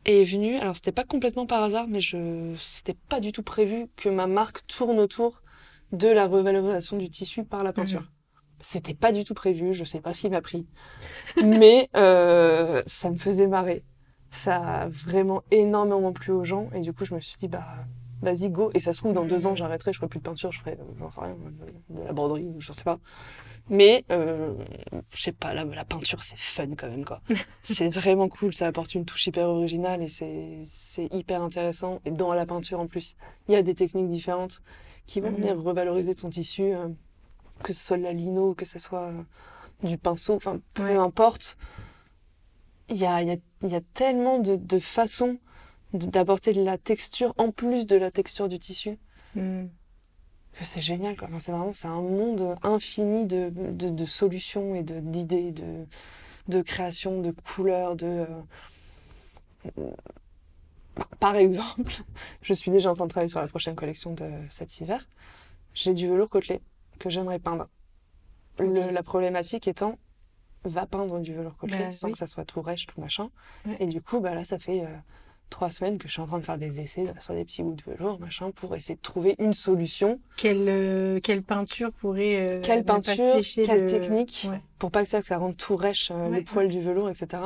[0.05, 0.57] est venue.
[0.57, 4.27] Alors c'était pas complètement par hasard, mais je, c'était pas du tout prévu que ma
[4.27, 5.41] marque tourne autour
[5.91, 8.01] de la revalorisation du tissu par la peinture.
[8.01, 8.07] Mhm.
[8.59, 10.65] C'était pas du tout prévu, je sais pas ce qui m'a pris.
[11.43, 13.83] Mais euh, ça me faisait marrer.
[14.31, 16.69] Ça a vraiment énormément plu aux gens.
[16.73, 17.67] Et du coup, je me suis dit, bah,
[18.21, 18.71] vas-y, go.
[18.73, 20.71] Et ça se trouve, dans deux ans, j'arrêterai, je ferai plus de peinture, je ferai,
[20.79, 22.99] euh, j'en sais rien, de, de la broderie, ou je sais pas.
[23.69, 24.53] Mais, euh,
[25.15, 27.21] je sais pas, la, la peinture, c'est fun quand même, quoi.
[27.63, 32.01] c'est vraiment cool, ça apporte une touche hyper originale et c'est hyper intéressant.
[32.05, 33.15] Et dans la peinture, en plus,
[33.47, 34.61] il y a des techniques différentes
[35.05, 35.35] qui vont Mhm.
[35.37, 36.73] venir revaloriser ton tissu.
[36.73, 36.89] euh,
[37.63, 39.21] que ce soit de la lino, que ce soit euh,
[39.87, 40.95] du pinceau, enfin peu Ouais.
[40.97, 41.55] importe.
[42.89, 45.37] Il y a, y, a, y a tellement de, de façons
[45.93, 48.97] de- d'apporter de la texture en plus de la texture du tissu
[49.35, 49.65] Mm.
[50.61, 51.15] C'est génial.
[51.15, 51.27] Quoi.
[51.29, 55.85] Enfin, c'est vraiment c'est un monde infini de, de, de solutions et de- d'idées, de,
[56.47, 58.25] de création, de couleurs, de...
[59.77, 59.91] euh,
[61.19, 61.91] Par exemple,
[62.41, 65.07] je suis déjà en train de travailler sur la prochaine collection de cet hiver.
[65.73, 66.61] J'ai du velours côtelé
[66.99, 67.67] que j'aimerais peindre.
[68.59, 69.97] Le- la problématique étant,
[70.65, 72.11] va peindre du velours côtelé Bah, sans oui.
[72.13, 73.29] que ça soit tout rêche, tout machin.
[73.65, 73.75] Ouais.
[73.79, 74.87] Et du coup, bah, là, ça fait euh,
[75.53, 77.75] trois semaines que je suis en train de faire des essais sur des petits bouts
[77.75, 80.19] de velours, machin, pour essayer de trouver une solution.
[80.35, 84.59] Quelle, euh, quelle peinture pourrait euh, Quelle pas peinture, sécher quelle le- technique, Ouais.
[84.79, 87.07] pour pas que ça, que ça rende tout rêche, euh, Ouais, le poil du velours,
[87.09, 87.43] etc.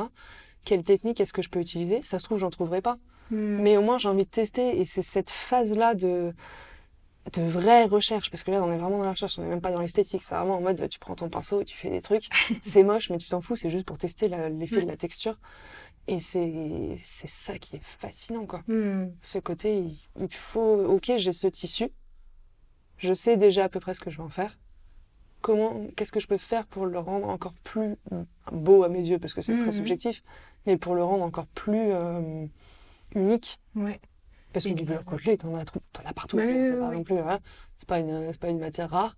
[0.64, 2.00] Quelle technique est-ce que je peux utiliser?
[2.02, 2.96] Ça se trouve, j'en trouverai pas.
[3.30, 3.36] Mm.
[3.36, 4.80] Mais au moins, j'ai envie de tester.
[4.80, 6.32] Et c'est cette phase-là de,
[7.34, 8.30] de vraie recherche.
[8.30, 9.38] Parce que là, on est vraiment dans la recherche.
[9.38, 10.22] On n'est même pas dans l'esthétique.
[10.22, 12.28] C'est vraiment en mode, tu prends ton pinceau et tu fais des trucs.
[12.62, 13.54] c'est moche, mais tu t'en fous.
[13.56, 15.38] C'est juste pour tester l'effet de la texture.
[16.10, 18.62] Et c'est ça qui est fascinant, quoi.
[18.66, 19.10] Mm.
[19.20, 20.84] Ce côté, il, il faut...
[20.86, 21.90] Ok, j'ai ce tissu.
[22.96, 24.58] Je sais déjà à peu près ce que je vais en faire.
[25.42, 27.94] Comment, qu'est-ce que je peux faire pour le rendre encore plus
[28.50, 29.72] beau à mes yeux, parce que c'est très Mhm.
[29.72, 30.24] subjectif,
[30.66, 32.44] mais pour le rendre encore plus euh,
[33.14, 33.60] unique.
[33.76, 34.00] Ouais.
[34.52, 36.38] Parce que du coup- côtelé, t'en as, t'en as partout.
[36.38, 36.96] Bah c'est oui, pas oui.
[36.96, 37.38] non plus, voilà.
[37.76, 39.16] C'est pas une, pas une matière rare.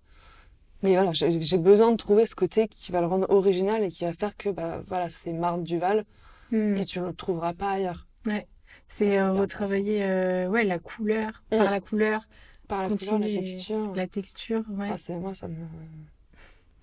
[0.83, 3.89] Mais voilà, j'ai j'ai besoin de trouver ce côté qui va le rendre original et
[3.89, 6.05] qui va faire que, bah, voilà, c'est Marthe Duval
[6.51, 6.75] Mm.
[6.75, 8.07] et tu ne le trouveras pas ailleurs.
[8.25, 8.45] C'est
[8.87, 11.57] c'est euh, retravailler euh, ouais, la couleur, Mm.
[11.57, 12.21] par la couleur,
[12.67, 13.93] Par la couleur, la texture.
[13.95, 14.63] la texture.
[14.71, 14.89] Ouais.
[14.91, 15.55] Ah, c'est moi, ça me,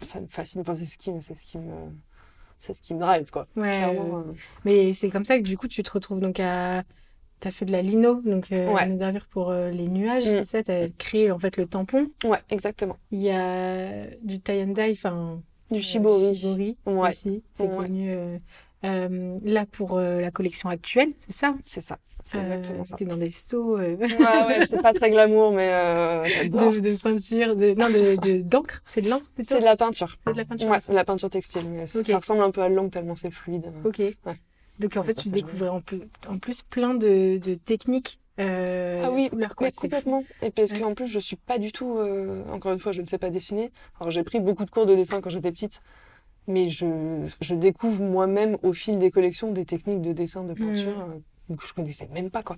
[0.01, 0.61] ça me fascine.
[0.63, 1.73] Enfin, c'est ce qui, me- c'est ce qui me,
[2.59, 3.47] c'est ce qui me drive, quoi.
[3.57, 4.33] Ouais, Clairement, euh, euh,
[4.65, 6.83] Mais c'est comme ça que du coup, tu te retrouves donc à.
[7.41, 8.85] T'as fait de la lino, donc euh, Ouais.
[8.89, 10.27] une gravure pour euh, les nuages, Mm.
[10.27, 10.63] c'est ça?
[10.65, 12.11] T'as créé en fait le tampon.
[12.25, 12.97] ouais, exactement.
[13.13, 15.41] Il y a du tie and dye, enfin.
[15.71, 16.35] Du euh, shibori.
[16.35, 17.77] shibori Ouais, aussi, c'est Ouais.
[17.77, 18.11] connu.
[18.85, 21.55] Euh, là pour euh, la collection actuelle, c'est ça?
[21.63, 21.99] C'est ça.
[22.25, 22.97] C'est Euh, exactement ça.
[22.97, 26.73] T'es dans des seaux Ouais, ouais, c'est pas très glamour, mais euh, j'adore.
[26.73, 29.55] de, de peinture, de non de de- d'encre, c'est de l'encre plutôt?
[29.55, 30.17] C'est de la peinture.
[30.27, 30.69] C'est de la peinture.
[30.69, 33.31] Ouais, c'est de la peinture textile, mais ça ressemble un peu à l'encre tellement c'est
[33.31, 33.73] fluide.
[33.85, 34.03] Ok.
[34.79, 38.21] Donc en fait, Ça, tu découvrais en plus, en plus plein de, de techniques.
[38.39, 39.55] Euh, Ah oui, couleurs.
[39.61, 40.23] Mais complètement.
[40.43, 40.79] Et parce Ouais.
[40.81, 41.97] qu'en plus, je suis pas du tout.
[41.99, 43.73] euh, Encore une fois, je ne sais pas dessiner.
[43.99, 45.81] Alors, j'ai pris beaucoup de cours de dessin quand j'étais petite.
[46.49, 46.87] Mais je,
[47.41, 51.67] je découvre moi-même au fil des collections des techniques de dessin, de peinture euh, que
[51.67, 52.57] je connaissais même pas, quoi.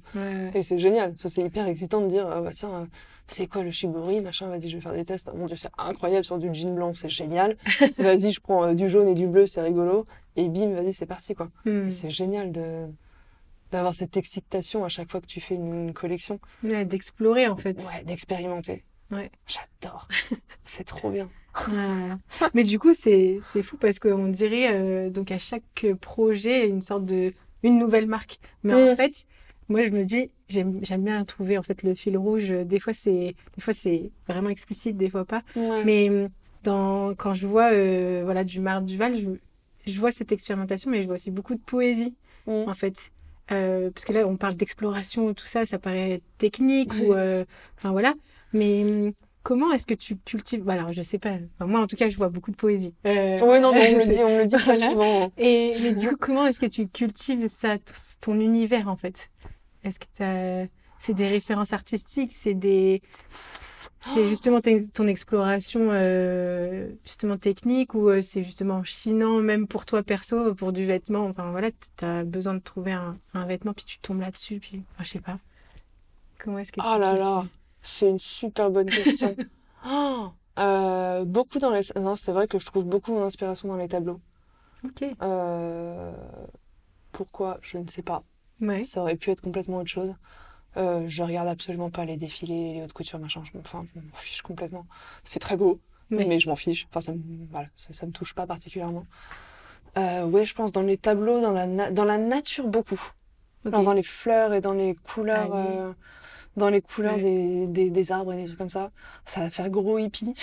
[0.55, 1.14] Et c'est génial.
[1.18, 2.87] Ça, c'est hyper excitant de dire, ah, bah, tiens, euh,
[3.26, 5.29] c'est quoi le shibori, machin, vas-y, je vais faire des tests.
[5.33, 7.57] Oh, mon dieu, c'est incroyable sur du jean blanc, c'est génial.
[7.98, 10.07] vas-y, je prends euh, du jaune et du bleu, c'est rigolo.
[10.37, 11.50] Et bim, vas-y, c'est parti, quoi.
[11.66, 12.87] Et c'est génial de
[13.70, 16.40] d'avoir cette excitation à chaque fois que tu fais une, une collection.
[16.64, 17.81] Ouais, d'explorer en fait.
[17.83, 18.83] Ouais, d'expérimenter.
[19.12, 19.31] Ouais.
[19.46, 20.09] J'adore.
[20.64, 21.29] c'est trop bien.
[22.55, 26.83] Mais du coup, c'est c'est fou parce qu'on dirait euh, donc à chaque projet une
[26.83, 27.33] sorte de
[27.63, 28.39] une nouvelle marque.
[28.63, 28.97] Mais en Mm.
[28.97, 29.27] fait,
[29.69, 32.51] moi je me dis j'aime j'aime bien trouver en fait le fil rouge.
[32.51, 35.43] Des fois c'est des fois c'est vraiment explicite, des fois pas.
[35.57, 35.85] Ouais.
[35.85, 36.29] Mais hum,
[36.65, 39.27] dans, quand je vois euh, voilà, du Marc Duval, je,
[39.91, 42.15] je vois cette expérimentation, mais je vois aussi beaucoup de poésie,
[42.47, 42.65] Mm.
[42.69, 43.11] en fait.
[43.53, 47.13] Euh, parce que là, on parle d'exploration, tout ça, ça paraît technique, ou.
[47.15, 47.45] euh,
[47.77, 48.15] Enfin, voilà.
[48.53, 50.62] Mais comment est-ce que tu cultives.
[50.62, 51.31] Voilà, alors, je sais pas.
[51.57, 52.94] Enfin, moi, en tout cas, je vois beaucoup de poésie.
[53.07, 54.90] Euh, Oui, non, mais on me le dit, on me le dit très Voilà.
[54.90, 55.33] souvent.
[55.38, 57.76] Et, mais du coup, comment est-ce que tu cultives ça,
[58.20, 59.31] ton univers, en fait?
[59.85, 60.66] Est-ce que t'as-
[60.98, 63.00] c'est des références artistiques C'est des.
[64.03, 64.61] C'est justement
[64.94, 70.72] ton exploration euh, justement technique ou euh, c'est justement chinant même pour toi perso pour
[70.72, 71.26] du vêtement?
[71.26, 74.83] Enfin voilà tu as besoin de trouver un, un vêtement puis tu tombes là-dessus puis
[74.94, 75.38] enfin, je sais pas
[76.38, 77.50] comment est-ce que tu Oh là là, cultives?
[77.83, 79.37] C'est une super bonne question.
[79.87, 81.81] Oh Euh, beaucoup dans les...
[81.99, 84.21] Non, c'est vrai que je trouve beaucoup mon inspiration dans les tableaux.
[84.85, 85.05] Ok.
[85.23, 86.12] Euh,
[87.12, 87.59] Pourquoi?
[87.62, 88.23] Je ne sais pas.
[88.61, 88.85] Ouais.
[88.85, 90.14] Ça aurait pu être complètement autre chose.
[90.77, 93.43] Euh, je regarde absolument pas les défilés, les hautes couture, machin.
[93.45, 94.87] Je m'en enfin, je m'en fiche complètement.
[95.25, 96.25] C'est très beau, Ouais.
[96.27, 96.87] mais je m'en fiche.
[96.90, 99.07] Enfin, ça me, voilà, ça, ça me touche pas particulièrement.
[99.97, 103.01] Euh, ouais, je pense dans les tableaux, dans la, na- dans la nature beaucoup.
[103.64, 105.95] Dans les fleurs et dans les couleurs, Ah oui.
[106.57, 107.23] Dans les couleurs Ouais.
[107.23, 108.91] des, des, des arbres et des trucs comme ça.
[109.25, 110.35] Ça va faire gros hippie.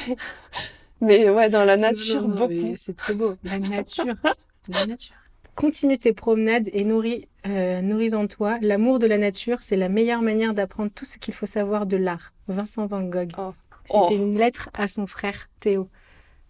[1.02, 2.74] mais ouais, dans la nature Non, non, beaucoup.
[2.78, 3.36] C'est trop beau.
[3.44, 4.06] La nature.
[4.68, 5.16] la nature.
[5.56, 8.58] Continue tes promenades et nourris, euh, nourris en toi.
[8.62, 11.98] L'amour de la nature, c'est la meilleure manière d'apprendre tout ce qu'il faut savoir de
[11.98, 12.32] l'art.
[12.48, 13.32] Vincent Van Gogh.
[13.38, 13.54] Oh.
[13.86, 14.12] C'était Oh.
[14.16, 15.90] une lettre à son frère Théo.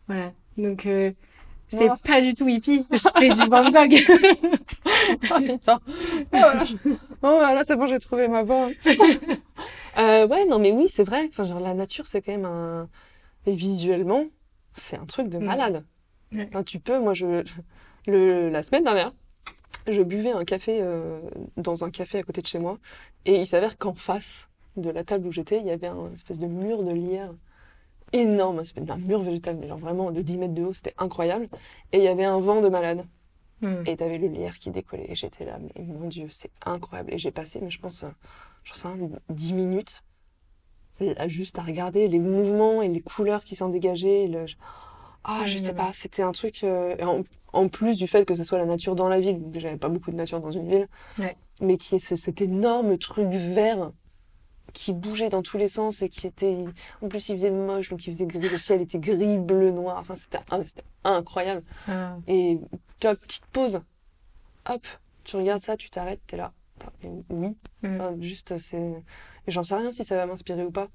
[0.08, 0.34] Voilà.
[0.58, 1.12] Donc, euh,
[1.70, 1.94] c'est Oh.
[2.04, 2.86] pas du tout hippie,
[3.18, 3.96] c'est du Van Gogh.
[5.32, 5.80] Oh putain.
[5.88, 6.64] Oh, voilà.
[6.84, 6.88] Oh,
[7.22, 8.70] voilà, c'est bon, j'ai trouvé ma voix.
[9.98, 11.26] Euh, ouais, non, mais oui, c'est vrai.
[11.28, 12.90] Enfin, genre, la nature, c'est quand même un.
[13.46, 14.26] Et visuellement,
[14.74, 15.44] c'est un truc de Mm.
[15.46, 15.86] malade.
[16.36, 17.44] Enfin, tu peux, moi, je.
[18.06, 18.50] Le...
[18.50, 19.14] La semaine dernière,
[19.88, 21.20] je buvais un café euh,
[21.58, 22.78] dans un café à côté de chez moi.
[23.26, 26.40] Et il s'avère qu'en face de la table où j'étais, il y avait un espèce
[26.40, 27.34] de mur de lierre
[28.14, 31.50] énorme, un mur végétal, mais genre vraiment de 10 mètres de haut, c'était incroyable.
[31.92, 33.06] Et il y avait un vent de malade.
[33.62, 33.84] Hmm.
[33.86, 35.10] Et t'avais le lierre qui décollait.
[35.12, 37.14] Et j'étais là, mais mon Dieu, c'est incroyable.
[37.14, 38.06] Et j'ai passé, mais je pense,
[38.72, 40.02] euh, je sais pas, 10 minutes
[41.00, 44.24] là, juste à regarder les mouvements et les couleurs qui s'en dégageaient.
[44.24, 44.46] et le-
[45.24, 46.64] Ah, je ouais, sais pas, c'était un truc.
[46.64, 49.78] euh, en, en plus du fait que ce soit la nature dans la ville, avait
[49.78, 50.88] pas beaucoup de nature dans une ville,
[51.20, 51.36] Ouais.
[51.62, 53.92] mais qui est ce- cet énorme truc vert
[54.74, 56.66] qui bougeait dans tous les sens et qui était.
[57.02, 58.50] En plus, il faisait moche, donc il faisait gris.
[58.50, 59.98] Le ciel était gris, bleu, noir.
[60.00, 61.64] Enfin, c'était ah, c'était incroyable.
[61.88, 62.18] Ah.
[62.28, 62.60] Et
[63.00, 63.82] tu vois, petite pause.
[64.70, 64.86] Hop,
[65.24, 66.52] tu regardes ça, tu t'arrêtes, t'es là.
[67.04, 67.96] Oui, Mm.
[67.96, 68.78] Enfin, juste, c'est.
[69.48, 70.90] et J'en sais rien si ça va m'inspirer ou pas,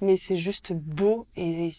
[0.00, 1.70] mais c'est juste beau et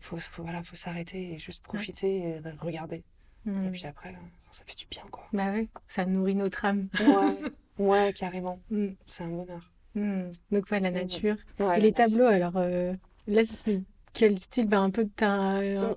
[0.00, 3.04] faut, faut, voilà, faut s'arrêter et juste profiter et re- regarder.
[3.46, 3.70] Et Hmm.
[3.70, 4.18] puis après, euh,
[4.50, 5.26] ça fait du bien, quoi.
[5.32, 6.88] Bah ouais, ça nourrit notre âme.
[7.00, 7.38] Ouais,
[7.78, 8.60] ouais, carrément.
[8.70, 8.88] Hmm.
[9.06, 9.72] C'est un bonheur.
[10.52, 11.36] Donc, ouais, la nature.
[11.58, 12.04] Ouais, Et les nature.
[12.06, 12.94] tableaux, alors, euh,
[13.26, 14.66] là, c'est quel style?
[14.68, 15.94] Bah, Un peu, t'as un, Euh,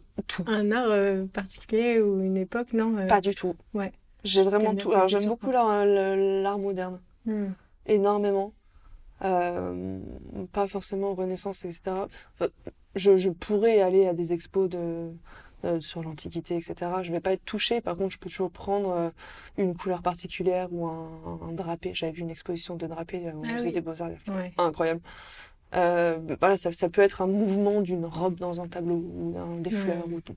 [0.47, 3.55] un art euh, particulier ou une époque, non euh, Pas du tout.
[3.73, 3.91] Ouais.
[4.23, 4.91] J'ai vraiment tout.
[4.91, 6.99] Alors, j'aime beaucoup l'art moderne.
[7.25, 7.47] hmm.
[7.87, 8.53] énormément.
[9.23, 9.99] Euh,
[10.51, 11.81] pas forcément Renaissance, etc.
[12.33, 12.49] Enfin,
[12.95, 15.11] je, je pourrais aller à des expos de,
[15.79, 16.73] sur l'Antiquité, etc.
[17.03, 17.81] Je vais pas être touchée.
[17.81, 19.09] Par contre, je peux toujours prendre euh,
[19.57, 21.91] une couleur particulière ou un, un drapé.
[21.93, 23.73] J'avais vu une exposition de drapé euh, au Ah musée oui.
[23.73, 24.09] des Beaux-Arts.
[24.29, 24.53] Ouais.
[24.57, 25.01] Incroyable.
[25.75, 29.69] Euh, voilà, ça, ça peut être un mouvement d'une robe dans un tableau ou des
[29.69, 29.73] Mm.
[29.73, 30.07] fleurs.
[30.11, 30.35] Ou tout.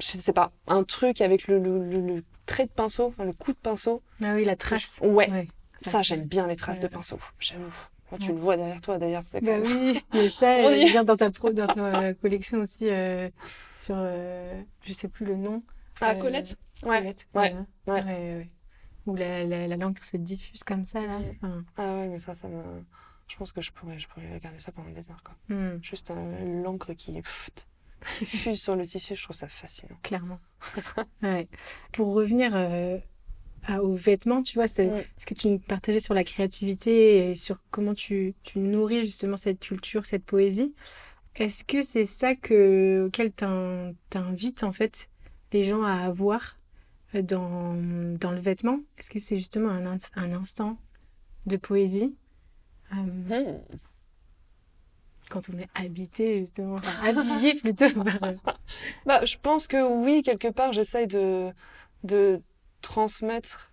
[0.00, 3.32] Je sais pas, un truc avec le, le, le- le trait de pinceau, enfin, le
[3.32, 4.02] coup de pinceau.
[4.22, 4.98] Ah oui, la trace.
[5.02, 7.72] Ouais, ça, Ça, j'aime bien les traces ouais, de pinceau, j'avoue.
[8.18, 8.34] Tu Ouais.
[8.34, 10.86] le vois derrière toi, d'ailleurs, c'est Bah même- oui, mais ça, On est.
[10.86, 13.30] vient dans ta, pro, dans ta collection aussi, euh,
[13.84, 15.62] sur, euh, je sais plus le nom.
[16.00, 16.98] Ah, Euh, Colette Ouais.
[17.00, 17.54] Colette, ouais,
[17.86, 18.50] ouais.
[19.06, 21.18] Où la, la, la langue se diffuse comme ça, là.
[21.36, 22.62] Enfin, Ah ouais, mais ça, ça me.
[23.28, 25.36] Je pense que je pourrais, je pourrais regarder ça pendant des heures, quoi.
[25.54, 27.20] hmm, Juste euh, l'encre qui,
[28.18, 29.96] qui fuse sur le tissu, je trouve ça fascinant.
[30.02, 30.38] clairement.
[31.22, 31.48] ouais.
[31.92, 32.98] Pour revenir euh,
[33.64, 35.04] à- aux vêtements, tu vois, c'est Mm.
[35.18, 39.36] ce que tu nous partageais sur la créativité et sur comment tu, tu nourris justement
[39.36, 40.74] cette culture, cette poésie.
[41.36, 45.08] Est-ce que c'est ça que, auquel t'in- t'invites en fait
[45.52, 46.58] les gens à avoir
[47.14, 47.74] euh, dans,
[48.18, 48.80] dans le vêtement?
[48.98, 49.86] Est-ce que c'est justement un
[50.32, 50.76] instant
[51.46, 52.14] de poésie?
[52.92, 53.76] Euh, Hmm.
[55.30, 57.86] Quand on est habité justement, enfin habillé plutôt
[59.06, 61.50] Bah, je pense que oui, quelque part, j'essaye de,
[62.04, 62.40] de
[62.82, 63.72] transmettre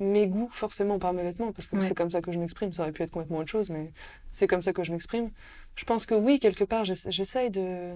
[0.00, 1.82] mes goûts forcément par mes vêtements, parce que Ouais.
[1.82, 2.72] c'est comme ça que je m'exprime.
[2.72, 3.92] Ça aurait pu être complètement autre chose, mais
[4.30, 5.30] c'est comme ça que je m'exprime.
[5.76, 7.94] Je pense que oui, quelque part, j'essa- j'essaye de,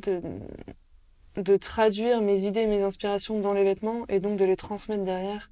[0.00, 0.20] de,
[1.36, 5.50] de traduire mes idées, mes inspirations dans les vêtements, et donc de les transmettre derrière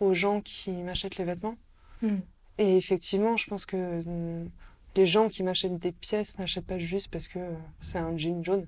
[0.00, 1.56] aux gens qui m'achètent les vêtements.
[2.00, 2.18] Hmm.
[2.58, 4.48] Et effectivement, je pense que hum,
[4.96, 7.38] les gens qui m'achètent des pièces n'achètent pas juste parce que
[7.80, 8.66] c'est un jean jaune.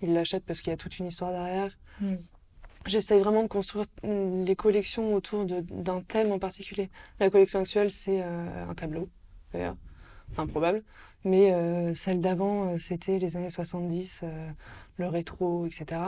[0.00, 1.76] Ils l'achètent parce qu'il y a toute une histoire derrière.
[2.00, 2.16] Hmm.
[2.86, 6.90] J'essaye vraiment de construire hum, les collections autour d'un thème en particulier.
[7.18, 9.08] La collection actuelle, c'est euh, un tableau,
[9.52, 9.76] d'ailleurs,
[10.36, 10.82] improbable.
[11.24, 14.50] Mais euh, celle d'avant, euh, c'était les années 70, euh,
[14.98, 16.00] le rétro, etc.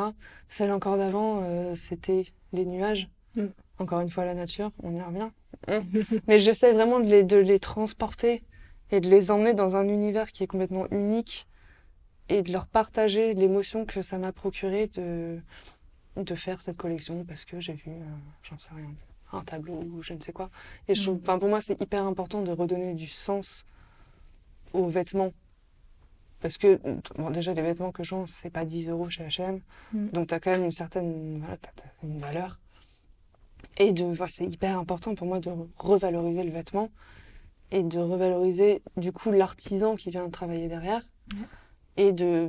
[0.49, 1.43] Celle encore d'avant,
[1.75, 3.09] c'était les nuages.
[3.35, 3.47] Mm.
[3.79, 5.31] Encore une fois, la nature, on y revient.
[6.29, 8.45] Mais j'essaie vraiment de les, de les transporter
[8.91, 11.47] et de les emmener dans un univers qui est complètement unique
[12.29, 15.39] et de leur partager l'émotion que ça m'a procuré de,
[16.17, 18.05] de faire cette collection parce que j'ai vu, euh,
[18.43, 18.93] j'en sais rien,
[19.33, 20.51] un tableau ou je ne sais quoi.
[20.89, 21.19] Et je Mm.
[21.21, 23.65] pour moi, c'est hyper important de redonner du sens
[24.73, 25.33] aux vêtements
[26.41, 26.79] Parce que,
[27.17, 29.61] bon, déjà, les vêtements que je vends, c'est pas 10 euros chez H&M.
[29.93, 30.09] Mm.
[30.11, 31.71] Donc, tu as quand même une certaine voilà, t'as
[32.03, 32.61] une valeur.
[33.79, 36.91] Et de, voilà, c'est hyper important pour moi de revaloriser le vêtement
[37.71, 41.03] et de revaloriser, du coup, l'artisan qui vient travailler derrière.
[41.33, 41.47] Ouais.
[41.97, 42.49] Et de.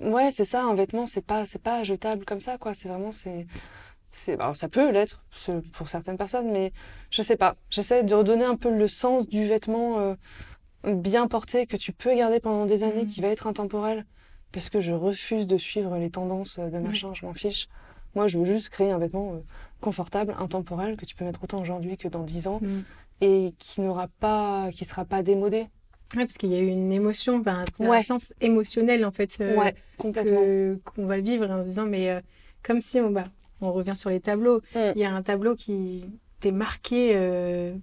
[0.00, 2.74] Ouais, c'est ça, un vêtement, c'est pas, c'est pas jetable comme ça, quoi.
[2.74, 3.46] C'est vraiment, c'est.
[4.10, 5.24] c'est alors, ça peut l'être
[5.72, 6.72] pour certaines personnes, mais
[7.10, 7.56] je sais pas.
[7.70, 10.14] J'essaie de redonner un peu le sens du vêtement euh,
[10.84, 13.06] bien porté que tu peux garder pendant des années, Mhm.
[13.06, 14.04] qui va être intemporel,
[14.52, 17.68] parce que je refuse de suivre les tendances de machin, je m'en fiche.
[18.14, 19.38] Moi, je veux juste créer un vêtement euh,
[19.80, 22.80] confortable, intemporel, que tu peux mettre autant aujourd'hui que dans 10 ans, Mm.
[23.20, 25.66] et qui n'aura pas, qui sera pas démodé.
[26.16, 27.96] Ouais, parce qu'il y a eu une émotion, ben, Ouais.
[27.98, 30.78] un sens émotionnel en fait euh, ouais, complètement.
[30.84, 32.20] qu'on va vivre en se disant, mais euh,
[32.62, 33.24] comme si on, bah,
[33.60, 34.78] on revient sur les tableaux, Mm.
[34.94, 36.04] il y a un tableau qui
[36.40, 37.74] t'est marqué euh,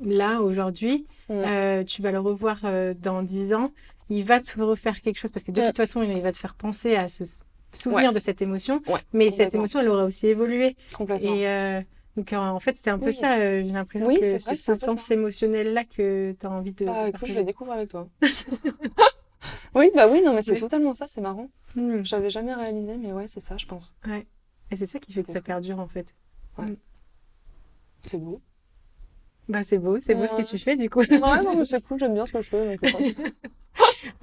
[0.00, 1.84] là aujourd'hui, Mm.
[1.86, 2.58] Tu vas le revoir
[3.02, 3.72] dans 10 ans,
[4.10, 6.54] il va te refaire quelque chose parce que de toute façon, il va te faire
[6.54, 7.24] penser à se
[7.72, 10.76] souvenir de cette émotion, Ouais, mais cette émotion, elle aura aussi évolué.
[10.94, 11.34] Complètement.
[11.34, 11.80] Et euh,
[12.16, 13.12] donc, en fait, c'est un peu Oui.
[13.12, 16.86] ça, euh, j'ai l'impression Oui, que c'est ce sens émotionnel-là que tu as envie de.
[16.86, 18.08] Bah, écoute, je le découvre avec toi.
[19.74, 21.48] oui, bah oui, non, mais c'est totalement ça, c'est marrant.
[21.74, 22.02] Mm.
[22.04, 23.94] J'avais jamais réalisé, mais ouais, c'est ça, je pense.
[24.70, 26.14] Et c'est ça qui fait que ça perdure, en fait.
[28.00, 28.40] C'est beau.
[29.48, 30.42] Bah, c'est beau, c'est beau ce Ouais.
[30.42, 31.00] que tu fais, du coup.
[31.00, 32.76] ouais, non, mais c'est cool, j'aime bien ce que je fais.
[32.76, 32.80] donc,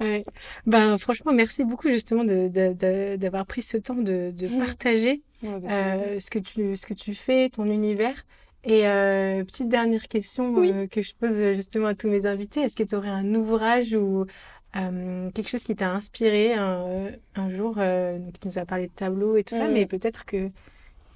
[0.00, 0.24] Ouais.
[0.66, 4.58] Ben, franchement, merci beaucoup, justement, de- de- de- d'avoir pris ce temps de, de Mm.
[4.58, 8.24] partager ouais, euh, ce, que tu, ce que tu fais, ton univers.
[8.64, 10.70] Et euh, petite dernière question Oui.
[10.72, 12.60] euh, que je pose justement à tous mes invités.
[12.60, 14.26] Est-ce que tu aurais un ouvrage ou
[14.72, 19.44] quelque chose qui t'a inspiré un, un jour Tu nous as parlé de tableau et
[19.44, 19.72] tout ça, Mm.
[19.72, 20.50] mais peut-être que,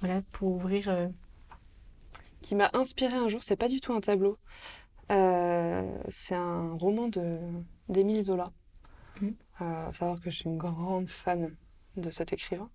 [0.01, 1.09] voilà, pour ouvrir...
[2.41, 4.37] Qui m'a inspiré un jour, c'est pas du tout un tableau.
[5.09, 7.37] C'est un roman de
[7.89, 8.51] d'Émile Zola.
[9.61, 11.53] Euh, à savoir que je suis une grande fan
[11.97, 12.69] de cet écrivain.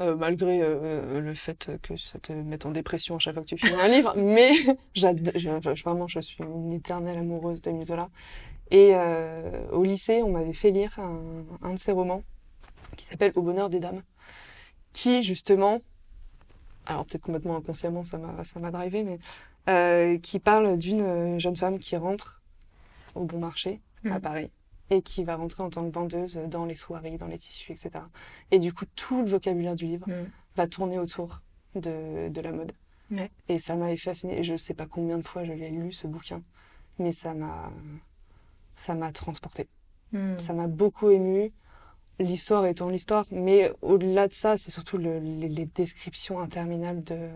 [0.00, 3.48] Euh, malgré euh, le fait que ça te mette en dépression à chaque fois que
[3.48, 4.52] tu finis un livre, mais
[4.94, 8.08] je- vraiment, je suis une éternelle amoureuse d'Émile Zola.
[8.70, 12.22] Et euh, au lycée, on m'avait fait lire un, un de ses romans
[12.96, 14.02] qui s'appelle Au bonheur des dames,
[14.92, 15.80] qui justement,
[16.86, 19.18] alors peut-être complètement inconsciemment, ça m'a ça m'a drivé, mais
[19.68, 22.40] euh, qui parle d'une euh, jeune femme qui rentre
[23.14, 24.20] au bon marché à Mhm.
[24.20, 24.50] Paris
[24.90, 27.90] et qui va rentrer en tant que vendeuse dans les soirées, dans les tissus, etc.
[28.50, 30.26] Et du coup, tout le vocabulaire du livre Mm.
[30.56, 31.40] va tourner autour
[31.76, 32.72] de, de la mode.
[33.12, 33.30] Ouais.
[33.48, 34.38] Et ça m'avait fasciné.
[34.38, 36.42] Et je sais pas combien de fois je l'ai lu, ce bouquin,
[36.98, 37.70] mais ça m'a
[38.74, 39.68] ça m'a transporté.
[40.12, 40.38] mm.
[40.38, 41.52] Ça m'a beaucoup ému.
[42.18, 47.28] L'histoire étant l'histoire, mais au-delà de ça, c'est surtout le- les, les descriptions interminables de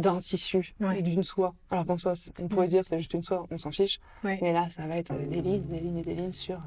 [0.00, 1.02] d'un tissu, Ouais.
[1.02, 1.54] d'une soie.
[1.70, 2.68] Alors qu'en soi, on pourrait Ouais.
[2.68, 4.00] dire c'est juste une soie, on s'en fiche.
[4.24, 4.38] Ouais.
[4.42, 6.58] Mais là, ça va être des lignes, des lignes et des lignes sur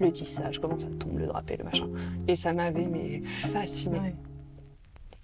[0.00, 1.88] le tissage, comment ça tombe, le drapé, le machin.
[2.26, 3.98] Et ça m'avait mais fasciné.
[4.00, 4.14] Ouais.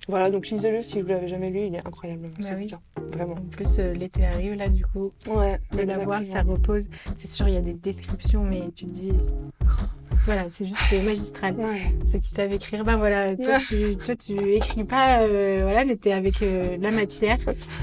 [0.06, 2.64] Voilà, donc lisez-le si vous l'avez jamais lu, il est incroyable Bah oui.
[2.64, 2.80] bouquin.
[3.16, 3.34] Vraiment.
[3.36, 6.90] En plus, euh, l'été arrive, là, du coup, Ouais, de l'avoir, ça repose.
[7.16, 9.12] C'est sûr, il y a des descriptions, mais tu te dis...
[9.62, 9.66] oh,
[10.26, 11.54] Voilà, c'est juste magistral.
[12.06, 15.96] Ceux qui savent écrire, ben voilà, toi tu, toi, tu écris pas, euh, voilà, mais
[15.96, 17.38] tu es avec euh, la matière.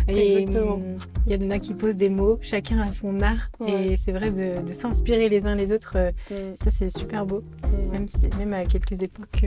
[0.08, 0.74] Et Exactement.
[0.76, 3.50] hum, il y en a qui posent des mots, chacun a son art.
[3.68, 7.44] Et c'est vrai de, de s'inspirer les uns les autres, euh, ça c'est super beau,
[7.92, 9.46] même, si, même à quelques époques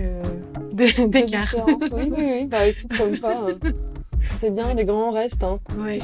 [0.72, 1.54] d'écart.
[1.92, 2.46] Oui, oui, oui.
[2.46, 3.70] Bah écoute, comme quoi, euh,
[4.38, 5.42] c'est bien, les grands restent.
[5.44, 5.58] Hein.
[5.78, 5.98] Ouais.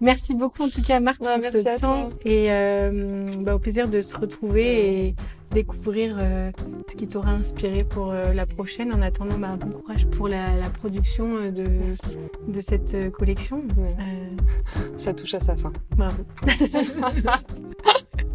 [0.00, 1.74] Merci beaucoup en tout cas Marthe Ouais, pour ce temps
[2.08, 2.10] toi.
[2.24, 5.14] et euh, bah, au plaisir de se retrouver et
[5.54, 6.50] découvrir euh,
[6.90, 8.92] ce qui t'aura inspiré pour euh, la prochaine.
[8.92, 12.18] En attendant, bah, bon courage pour la, la production euh, de, Merci.
[12.48, 13.62] de cette collection.
[14.98, 15.72] Ça touche à sa fin.
[15.96, 16.24] bravo.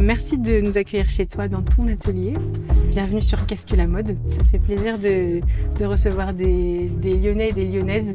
[0.00, 2.34] Merci de nous accueillir chez toi dans ton atelier.
[2.90, 5.40] Bienvenue sur Qu'est-ce mode Ça fait plaisir de,
[5.84, 8.14] recevoir des, Lyonnais et des Lyonnaises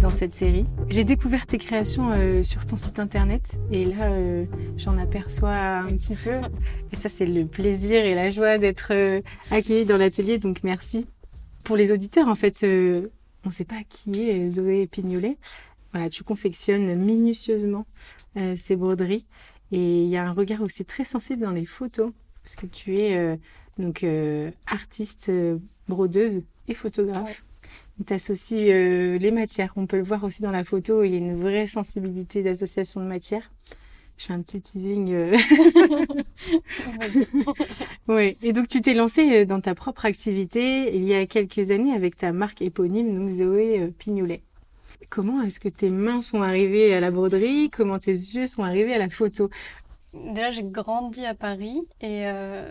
[0.00, 0.66] dans cette série.
[0.88, 4.44] J'ai découvert tes créations euh, sur ton site internet et là euh,
[4.76, 6.40] j'en aperçois un petit peu.
[6.92, 11.06] Et ça c'est le plaisir et la joie d'être euh, accueillie dans l'atelier, donc merci.
[11.62, 13.08] Pour les auditeurs en fait, euh,
[13.44, 15.38] on ne sait pas qui est Zoé Pignolet.
[15.92, 17.86] Voilà, tu confectionnes minutieusement
[18.56, 19.26] ces broderies
[19.74, 22.12] et il y a un regard aussi très sensible dans les photos
[22.44, 23.36] parce que tu es euh,
[23.76, 25.58] donc euh, artiste, euh,
[25.88, 27.44] brodeuse et photographe.
[28.06, 29.72] Tu associes les matières.
[29.76, 31.02] On peut le voir aussi dans la photo.
[31.02, 33.50] Il y a une vraie sensibilité d'association de matières.
[34.16, 35.12] Je fais un petit teasing.
[38.08, 38.36] oui.
[38.42, 42.16] Et donc, tu t'es lancée dans ta propre activité il y a quelques années avec
[42.16, 44.42] ta marque éponyme, donc Zoé Pignolet.
[45.10, 47.70] Comment est-ce que tes mains sont arrivées à la broderie?
[47.70, 49.50] Comment tes yeux sont arrivés à la photo?
[50.12, 52.70] Déjà, j'ai grandi à Paris et euh,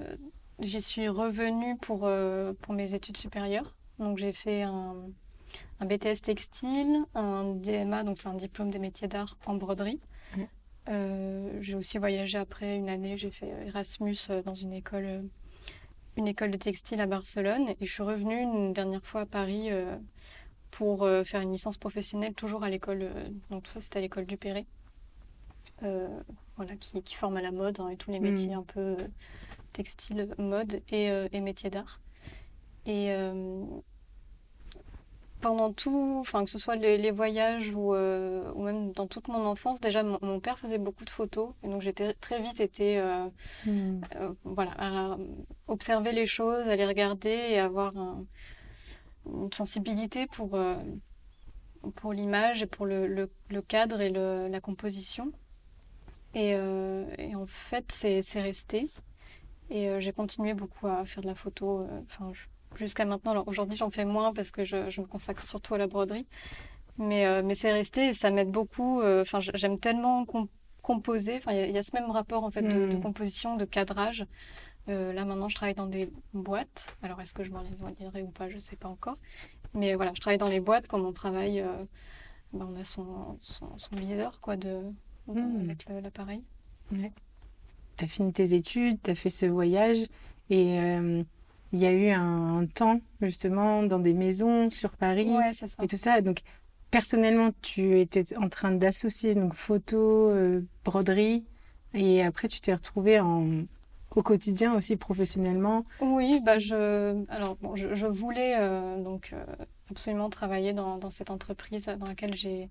[0.59, 3.75] j'y suis revenue pour, euh, pour mes études supérieures.
[3.99, 4.95] Donc, j'ai fait un,
[5.79, 9.99] un BTS textile, un DMA, donc c'est un diplôme des métiers d'art en broderie.
[10.89, 15.23] Euh, j'ai aussi voyagé après une année, j'ai fait Erasmus dans une école,
[16.17, 19.69] une école de textile à Barcelone et je suis revenue une dernière fois à Paris
[20.77, 24.01] pour euh, faire une licence professionnelle, toujours à l'école, euh, donc tout ça c'était à
[24.01, 24.65] l'école du Perret.
[25.83, 26.07] Euh,
[26.55, 28.23] voilà, qui, qui forme à la mode hein, et tous les Mm.
[28.23, 28.95] métiers un peu
[29.73, 31.99] textile, mode et, et métiers d'art.
[32.85, 33.11] Et
[35.41, 39.27] pendant tout, enfin que ce soit les, les voyages ou, euh, ou même dans toute
[39.27, 42.61] mon enfance, déjà mon, mon père faisait beaucoup de photos et donc j'ai très- vite
[42.61, 43.27] été euh,
[43.65, 44.01] Hmm.
[44.17, 45.17] euh, voilà, à
[45.67, 48.25] observer les choses, à les regarder et avoir un-
[49.25, 50.75] une sensibilité pour, euh,
[51.95, 55.31] pour l'image et pour le, le- le cadre et le- la composition.
[56.33, 58.89] Et, euh, et en fait, c'est resté.
[59.69, 62.31] Et euh, j'ai continué beaucoup à faire de la photo, enfin,
[62.75, 63.31] jusqu'à maintenant.
[63.31, 66.27] Alors aujourd'hui, j'en fais moins parce que je, je me consacre surtout à la broderie.
[66.97, 69.01] Mais, mais c'est resté et ça m'aide beaucoup.
[69.03, 70.47] Enfin, j'aime tellement com-
[70.83, 71.37] composer.
[71.37, 73.01] Enfin, il y, a- il y a ce même rapport en fait de, de Mm.
[73.01, 74.25] composition, de cadrage.
[74.89, 76.95] Euh, là maintenant, je travaille dans des boîtes.
[77.03, 79.17] Alors, est-ce que je m'en éloignerai ou pas Je sais pas encore.
[79.73, 80.87] Mais voilà, je travaille dans les boîtes.
[80.87, 81.83] Comme on travaille, euh,
[82.51, 84.81] ben, on a son, son, son viseur quoi de
[85.25, 85.69] Mm.
[85.69, 86.43] avec l'appareil.
[86.91, 89.99] Tu as fini tes études, tu as fait ce voyage
[90.49, 91.23] et euh,
[91.71, 95.67] il y a eu un, un temps justement dans des maisons sur Paris Ouais, c'est
[95.67, 95.81] ça.
[95.81, 96.19] et tout ça.
[96.19, 96.41] Donc
[96.91, 100.29] personnellement, tu étais en train d'associer donc photo,
[100.83, 101.45] broderie
[101.93, 103.63] et après tu t'es retrouvée en
[104.17, 105.83] au quotidien aussi professionnellement.
[106.01, 109.43] Oui, bah je, alors bon, je, je voulais euh, donc euh,
[109.89, 112.69] absolument travailler dans, dans cette entreprise dans laquelle j'ai,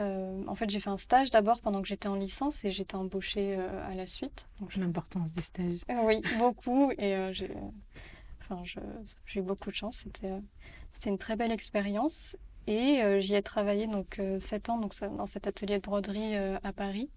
[0.00, 2.94] euh, en fait, j'ai fait un stage d'abord pendant que j'étais en licence et j'étais
[2.96, 4.46] embauchée à la suite.
[4.60, 5.80] Donc, L'importance des stages.
[6.04, 7.50] Oui, beaucoup et j'ai,
[8.42, 8.80] enfin, je-
[9.26, 9.98] j'ai eu beaucoup de chance.
[10.04, 10.32] C'était,
[10.92, 12.36] c'était une très belle expérience
[12.66, 16.72] et j'y ai travaillé donc euh, sept ans donc dans cet atelier de broderie à
[16.72, 17.10] Paris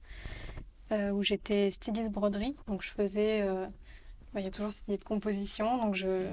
[1.12, 2.56] où j'étais styliste broderie.
[2.68, 3.66] Donc je faisais, euh,
[4.34, 5.78] bah, il y a toujours cette idée de composition.
[5.78, 6.28] Donc je,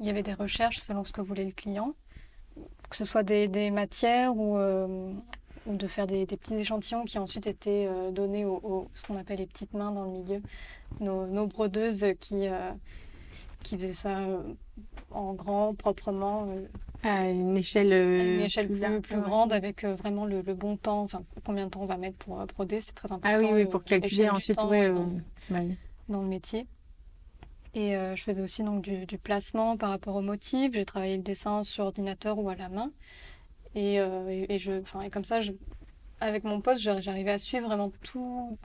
[0.00, 1.94] il y avait des recherches selon ce que voulait le client,
[2.90, 5.12] que ce soit des, des matières ou, euh,
[5.66, 9.06] ou de faire des, des petits échantillons qui ensuite étaient euh, donnés aux, aux- ce
[9.06, 10.42] qu'on appelle les petites mains dans le milieu,
[11.00, 12.70] nos, nos brodeuses qui, euh,
[13.62, 14.42] qui faisaient ça euh,
[15.14, 16.66] en grand, proprement, euh,
[17.02, 19.22] À une échelle, à euh, une échelle plus, plus ouais.
[19.22, 22.16] grande, avec euh, vraiment le, le bon temps, enfin combien de temps on va mettre
[22.18, 23.28] pour broder, c'est très important.
[23.32, 25.10] Ah oui, oui, pour calculer ensuite, temps, ouais, dans-
[25.50, 25.76] ouais.
[26.08, 26.66] dans le métier.
[27.74, 30.72] Et je faisais aussi donc du, du placement par rapport aux motifs.
[30.74, 32.92] J'ai travaillé le dessin sur ordinateur ou à la main.
[33.74, 35.50] Et, et, et je, enfin, et comme ça, je,
[36.20, 38.56] avec mon poste, j'ar- j'arrivais à suivre vraiment tout,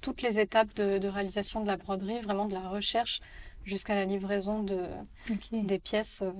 [0.00, 3.20] toutes les étapes de, de réalisation de la broderie, vraiment de la recherche
[3.64, 4.86] jusqu'à la livraison de,
[5.52, 6.30] des pièces euh,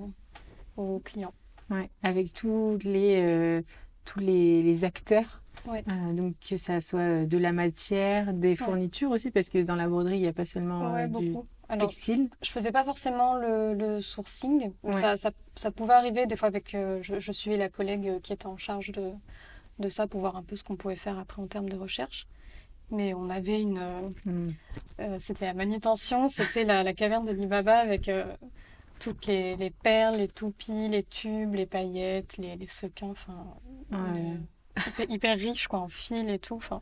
[0.77, 1.33] aux clients.
[1.69, 3.61] Ouais, avec tous les, euh,
[4.05, 5.41] tous les, les acteurs.
[5.67, 5.83] Ouais.
[5.87, 9.87] Euh, donc que ça soit de la matière, des fournitures aussi, parce que dans la
[9.89, 11.35] broderie, il n'y a pas seulement Ouais, euh, du.
[11.67, 12.29] Alors, textile.
[12.43, 14.71] je faisais pas forcément le, le sourcing.
[14.93, 16.75] Ça, ça, ça pouvait arriver des fois avec.
[16.75, 19.09] euh, je, je suivais la collègue qui était en charge de,
[19.79, 22.27] de ça pour voir un peu ce qu'on pouvait faire après en termes de recherche.
[22.91, 23.79] Mais on avait une.
[23.79, 24.49] euh, Hmm.
[24.99, 28.25] euh, c'était la manutention, c'était la, la caverne d'Ali Baba avec euh,
[28.99, 33.07] toutes les, les perles, les toupies, les tubes, les paillettes, les, les sequins.
[33.09, 33.45] Enfin,
[33.91, 33.97] Ouais.
[33.97, 34.45] une-
[34.87, 36.55] hyper, hyper riche quoi, en fil et tout.
[36.55, 36.81] Enfin,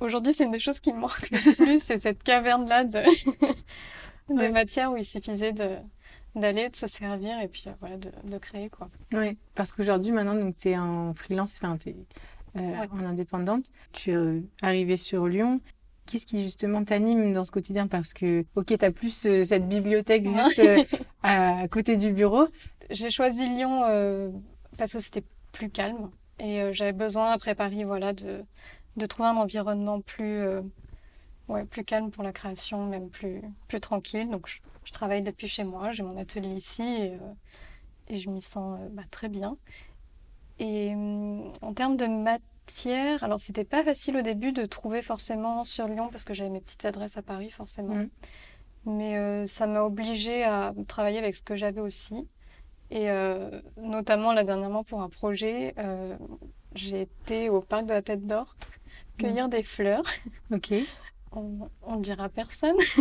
[0.00, 3.02] aujourd'hui, c'est une des choses qui me manque le plus, c'est cette caverne-là de,
[4.28, 4.50] de Ouais.
[4.50, 5.70] matière où il suffisait de
[6.34, 8.88] d'aller, de se servir et puis euh, voilà, de, de créer quoi.
[9.12, 11.96] Ouais, parce qu'aujourd'hui, maintenant, tu es en freelance, enfin, tu es
[12.54, 12.88] Ouais.
[12.92, 13.66] en indépendante.
[13.92, 15.60] Tu es euh, arrivée sur Lyon.
[16.06, 17.86] Qu'est-ce qui justement t'anime dans ce quotidien?
[17.86, 20.82] Parce que, ok, tu as plus euh, cette bibliothèque juste euh,
[21.22, 22.46] à, côté du bureau.
[22.90, 24.30] J'ai choisi Lyon euh,
[24.76, 28.44] parce que c'était plus calme et euh, j'avais besoin après Paris voilà de,
[28.96, 30.60] de trouver un environnement plus euh,
[31.48, 34.28] ouais, plus calme pour la création, même plus plus tranquille.
[34.30, 37.32] Donc je, je travaille depuis chez moi, j'ai mon atelier ici et, euh,
[38.08, 39.56] et je m'y sens euh, bah, très bien.
[40.58, 45.64] Et hum, en termes de matière, alors c'était pas facile au début de trouver forcément
[45.64, 47.94] sur Lyon parce que j'avais mes petites adresses à Paris forcément.
[47.94, 48.08] Mhm.
[48.86, 52.28] Mais euh, ça m'a obligée à travailler avec ce que j'avais aussi.
[52.90, 56.16] Et euh, notamment, là, dernièrement, pour un projet, euh,
[56.74, 58.56] j'ai été au parc de la Tête d'Or
[59.18, 60.04] cueillir des fleurs.
[60.52, 60.74] Ok.
[61.32, 62.76] On, on dira personne.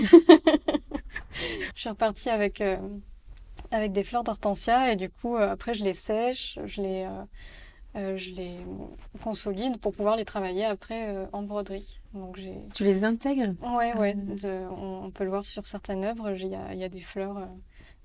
[1.33, 2.77] je suis repartie avec, euh,
[3.73, 7.23] avec des fleurs d'hortensia et du coup, euh, après, je les sèche, je les, euh,
[7.95, 8.51] euh, je les
[9.23, 11.99] consolide pour pouvoir les travailler après euh, en broderie.
[12.13, 12.55] Donc, j'ai...
[12.73, 13.53] Tu les intègres?
[13.61, 14.15] Ouais, ouais.
[14.17, 14.35] Ah.
[14.35, 16.31] de- on, on peut le voir sur certaines œuvres.
[16.31, 17.45] Il y a, y a des fleurs, euh,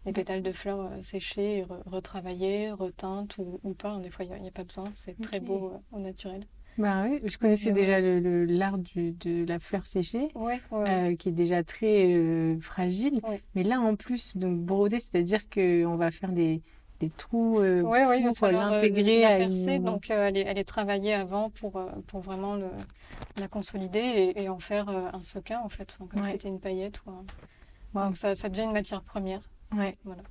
[0.05, 3.99] des pétales de fleurs séchées, re- retravaillées, reteintes ou, ou pas.
[3.99, 4.91] Des fois, il n'y a, pas besoin.
[4.95, 6.45] C'est très beau au naturel.
[6.79, 10.29] Bah oui, je connaissais déjà le- l'art de la fleur séchée.
[10.35, 11.13] Ouais, ouais, ouais.
[11.13, 13.21] euh, qui est déjà très euh, fragile.
[13.29, 13.43] Ouais.
[13.55, 16.63] Mais là, en plus, donc broder, c'est-à-dire qu'on va faire des,
[17.01, 17.83] des trous euh,
[18.33, 19.85] pour l'intégrer à une...
[19.93, 22.71] Donc, elle, est, elle est travaillée avant pour, pour vraiment le-
[23.39, 23.99] la consolider
[24.37, 27.01] et, et en faire un sequin, en fait, comme si c'était une paillette.
[27.07, 27.25] Ou un-
[27.95, 28.05] Wow.
[28.09, 29.41] Donc, ça, ça devient une matière première.
[29.75, 29.97] Ouais.
[30.05, 30.23] Voilà.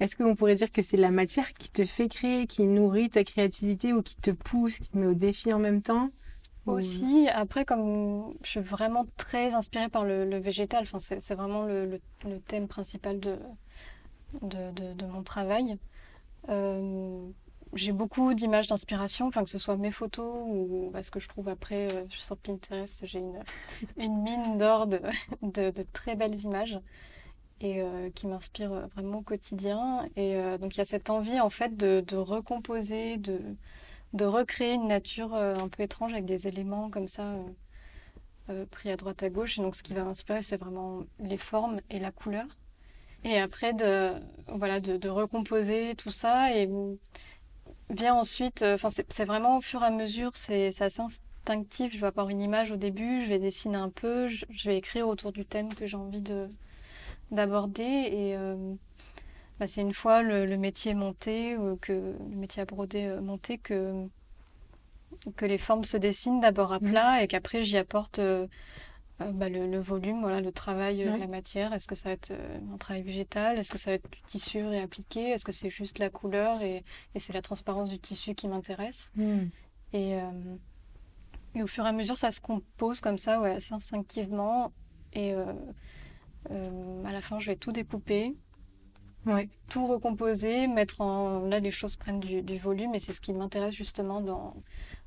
[0.00, 3.24] Est-ce qu'on pourrait dire que c'est la matière qui te fait créer, qui nourrit ta
[3.24, 6.10] créativité ou qui te pousse, qui te met au défi en même temps
[6.66, 12.00] Aussi, après, comme je suis vraiment très inspirée par le, végétal, enfin, c'est vraiment le,
[12.46, 13.38] thème principal de,
[14.42, 15.78] de, mon travail.
[16.48, 17.26] Euh,
[17.74, 21.48] j'ai beaucoup d'images d'inspiration, enfin, que ce soit mes photos ou parce que je trouve
[21.48, 23.40] après euh, sur Pinterest, j'ai une,
[23.96, 25.00] une mine d'or de,
[25.42, 26.78] de très belles images
[27.60, 30.08] et euh, qui m'inspirent vraiment au quotidien.
[30.16, 33.40] Et euh, donc, il y a cette envie, en fait, de, de recomposer, de
[34.12, 37.34] de recréer une nature euh, un peu étrange avec des éléments comme ça
[38.70, 39.58] pris à droite à gauche.
[39.58, 42.46] Et donc, ce qui va m'inspirer, c'est vraiment les formes et la couleur.
[43.24, 44.12] Et après, de,
[44.48, 46.54] voilà, de, recomposer tout ça.
[46.54, 46.68] Et
[47.90, 51.92] vient ensuite, enfin, c'est vraiment au fur et à mesure, c'est assez instinctif.
[51.94, 55.08] Je vais avoir une image au début, je vais dessiner un peu, je vais écrire
[55.08, 56.48] autour du thème que j'ai envie de
[57.30, 57.82] d'aborder.
[57.82, 58.74] Et euh,
[59.58, 63.20] bah, c'est une fois le, le métier monté, euh, que le métier à broder euh,
[63.20, 64.06] monté, que,
[65.36, 66.90] que les formes se dessinent d'abord à Mhm.
[66.90, 68.46] plat et qu'après j'y apporte euh,
[69.20, 71.14] bah, le, le volume, voilà, le travail euh, Ouais.
[71.16, 71.72] de la matière.
[71.72, 73.58] Est-ce que ça va être euh, un travail végétal?
[73.58, 75.30] Est-ce que ça va être du tissu réappliqué?
[75.30, 79.10] Est-ce que c'est juste la couleur et, et c'est la transparence du tissu qui m'intéresse?
[79.16, 79.46] Hmm.
[79.92, 80.18] Et,
[81.54, 84.72] et au fur et à mesure, ça se compose comme ça, ouais, assez instinctivement.
[85.12, 85.32] Et
[86.50, 88.34] à la fin, je vais tout découper,
[89.26, 89.48] Ouais.
[89.70, 91.46] tout recomposer, mettre en...
[91.46, 94.54] Là, les choses prennent du, du volume et c'est ce qui m'intéresse justement dans,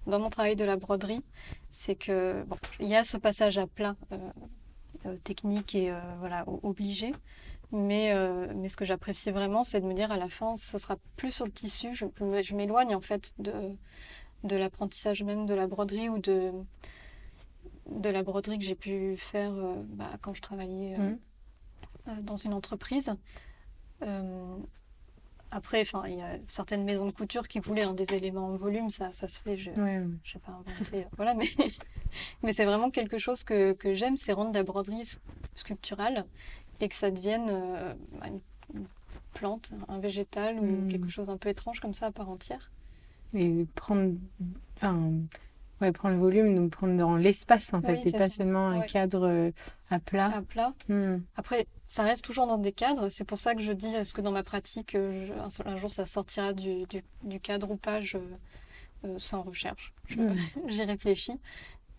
[0.08, 1.24] dans mon travail de la broderie.
[1.70, 4.18] C'est que, bon, il y a ce passage à plat euh,
[5.06, 7.14] euh, technique et euh, voilà, obligé.
[7.72, 10.80] Mais, euh, mais ce que j'apprécie vraiment, c'est de me dire à la fin, ce
[10.80, 11.94] sera plus sur le tissu.
[11.94, 12.06] Je,
[12.42, 13.54] je m'éloigne en fait de,
[14.44, 16.54] de l'apprentissage même de la broderie ou de,
[17.92, 21.10] de la broderie que j'ai pu faire euh, bah, quand je travaillais euh, Mhm.
[21.14, 21.16] euh,
[22.24, 23.14] dans une entreprise.
[24.04, 24.58] Euh,
[25.50, 28.90] après, il y a certaines maisons de couture qui voulaient hein, des éléments en volume,
[28.90, 29.56] ça, ça se fait.
[29.58, 30.08] Je, Ouais, ouais.
[30.24, 31.46] je sais pas inventer, euh, voilà, mais,
[32.44, 35.18] mais c'est vraiment quelque chose que, que j'aime, c'est rendre la broderie
[35.56, 36.26] sculpturale
[36.82, 38.86] et que ça devienne euh, bah, une,
[39.34, 40.88] plante, un végétal ou Mm.
[40.90, 42.70] quelque chose un peu étrange comme ça à part entière.
[43.34, 44.16] Et prendre,
[44.76, 45.12] enfin,
[45.82, 48.30] ouais, prendre le volume, donc prendre dans l'espace en fait, Oui, et pas ça.
[48.30, 48.86] seulement un Ouais.
[48.86, 49.52] cadre euh,
[49.90, 50.32] à plat.
[50.36, 50.74] À plat.
[50.90, 51.18] Hmm.
[51.36, 53.10] Après, ça reste toujours dans des cadres.
[53.10, 55.34] C'est pour ça que je dis, est-ce que dans ma pratique, euh, je-
[55.68, 58.18] un, un jour ça sortira du, du- du cadre ou pas, je,
[59.06, 59.94] euh, sans recherche.
[60.16, 60.34] Hmm.
[60.68, 61.40] J'y réfléchis.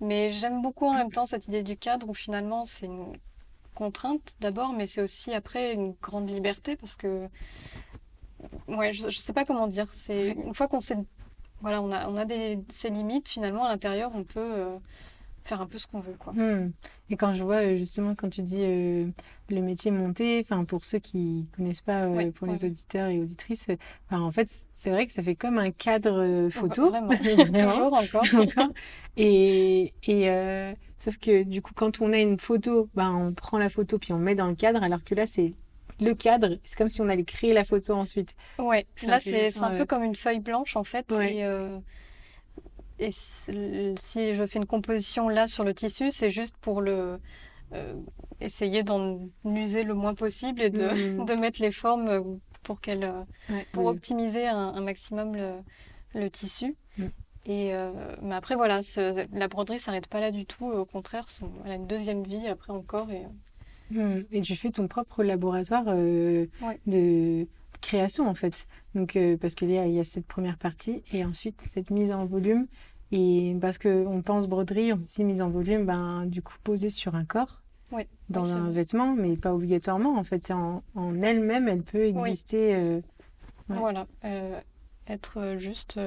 [0.00, 3.12] Mais j'aime beaucoup en même temps cette idée du cadre où finalement c'est une
[3.74, 7.28] contrainte d'abord, mais c'est aussi après une grande liberté parce que,
[8.68, 9.86] ouais, je, je sais pas comment dire.
[9.92, 10.96] C'est une fois qu'on sait,
[11.60, 14.76] voilà, on a, on a des, ses limites, finalement à l'intérieur, on peut euh,
[15.48, 16.32] faire un peu ce qu'on veut, quoi.
[16.34, 16.72] Hmm.
[17.10, 19.06] Et quand je vois euh, justement quand tu dis euh,
[19.48, 23.18] le métier monté, pour ceux qui connaissent pas, euh, Ouais, pour ouais, les auditeurs et
[23.18, 23.66] auditrices,
[24.10, 27.58] en fait c'est vrai que ça fait comme un cadre photo, Vraiment, Vraiment.
[27.58, 28.34] toujours encore.
[28.34, 28.72] encore.
[29.16, 33.70] Et, et sauf que du coup quand on a une photo, ben on prend la
[33.70, 35.54] photo puis on met dans le cadre, alors que là c'est
[36.00, 38.34] le cadre, c'est comme si on allait créer la photo ensuite.
[38.58, 41.10] Ouais, là c'est un peu comme une feuille blanche en fait.
[41.12, 41.36] Ouais.
[41.36, 41.78] Et, euh,
[42.98, 47.18] et si je fais une composition là sur le tissu, c'est juste pour le
[47.74, 47.94] euh,
[48.40, 50.88] essayer d'en user le moins possible et de,
[51.18, 51.24] Mhm.
[51.26, 52.22] de mettre les formes euh,
[52.62, 53.22] pour qu'elles euh,
[53.72, 53.90] pour Oui.
[53.90, 55.52] optimiser un, un maximum le,
[56.14, 56.76] le tissu.
[56.96, 57.04] Mm.
[57.46, 57.90] Et euh,
[58.22, 60.66] mais après voilà, ce- la broderie s'arrête pas là du tout.
[60.70, 63.10] Au contraire, son- elle a une deuxième vie après encore.
[63.10, 63.22] Et,
[63.90, 64.20] Hmm.
[64.32, 66.78] Et tu fais ton propre laboratoire euh, Ouais.
[66.86, 67.46] de
[67.80, 68.66] création en fait.
[68.94, 72.26] Donc euh, parce qu'il y y a cette première partie et ensuite cette mise en
[72.26, 72.66] volume.
[73.12, 76.56] Et parce que on pense broderie, on se dit mise en volume, ben du coup
[76.62, 78.06] posée sur un corps, Ouais.
[78.28, 78.72] dans Oui, un vrai.
[78.72, 80.18] vêtement, mais pas obligatoirement.
[80.18, 83.00] En fait, en, en elle-même, elle peut exister euh,
[83.68, 84.06] Voilà,
[85.08, 85.98] être juste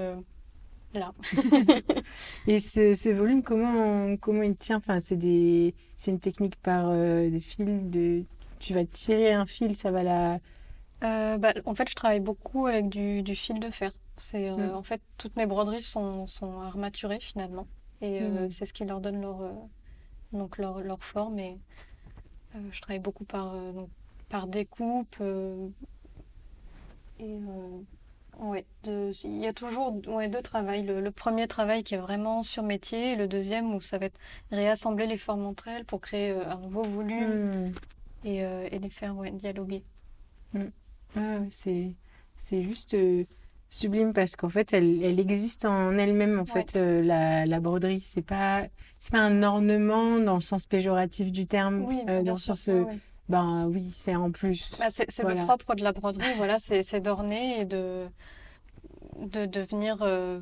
[0.94, 1.14] là.
[2.48, 4.78] Et ce, ce, volume, comment, comment il tient?
[4.78, 5.74] Enfin, C'est des...
[6.08, 8.24] une technique par des fils de...
[8.60, 10.40] Tu vas tirer un fil, ça va la...
[11.38, 13.92] Bah, en fait, je travaille beaucoup avec du, du fil de fer.
[14.18, 14.76] C'est mm.
[14.76, 17.66] en fait toutes mes broderies sont, sont armaturées finalement
[18.02, 18.52] et mm.
[18.52, 19.40] c'est ce qui leur donne leur
[20.32, 21.58] donc leur, leur forme et
[22.72, 23.90] je travaille beaucoup par donc,
[24.32, 25.18] par découpe.
[25.22, 25.68] Euh,
[27.20, 27.38] et
[28.40, 30.84] euh, ouais, il y a toujours ouais, deux travails.
[30.84, 34.20] Le, premier travail qui est vraiment sur métier, et le deuxième où ça va être
[34.52, 37.74] réassembler les formes entre elles pour créer euh, un nouveau volume hmm.
[38.26, 39.84] et, et, les faire ouais, dialoguer.
[40.54, 41.48] Hmm.
[41.50, 41.96] c'est,
[42.38, 42.96] c'est juste
[43.70, 48.02] sublime parce qu'en fait, elle, elle existe en elle-même, en fait, la, la, broderie.
[48.02, 48.66] C'est pas,
[49.00, 52.70] c'est pas un ornement dans le sens péjoratif du terme, oui, dans le sens
[53.32, 54.76] ben oui, c'est en plus.
[54.78, 58.08] Bah, c'est le propre de la broderie, voilà, c'est d'orner et de,
[59.20, 60.40] de, de venir euh,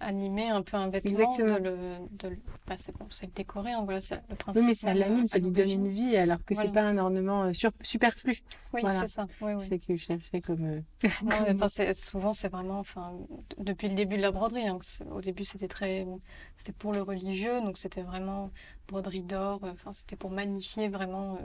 [0.00, 1.10] animer un peu un vêtement.
[1.10, 1.58] Exactement.
[1.58, 1.76] De le,
[2.10, 2.36] de,
[2.66, 4.62] bah, c'est bon, le décorer, hein, voilà, c'est le principe.
[4.62, 7.44] Oui, mais ça l'anime, ça lui donne une vie, alors que c'est pas un ornement
[7.44, 7.52] euh,
[7.82, 8.36] superflu.
[8.72, 9.26] Oui, c'est ça.
[9.40, 9.62] Oui, oui.
[9.62, 10.64] C'est que je cherchais comme.
[10.64, 11.08] Euh,
[11.62, 13.12] enfin, souvent, c'est vraiment, enfin,
[13.58, 14.78] depuis le début de la broderie, hein,
[15.10, 16.06] au début, c'était très.
[16.56, 18.50] C'était pour le religieux, donc c'était vraiment
[18.88, 21.34] broderie d'or, enfin, c'était pour magnifier vraiment.
[21.34, 21.38] Euh,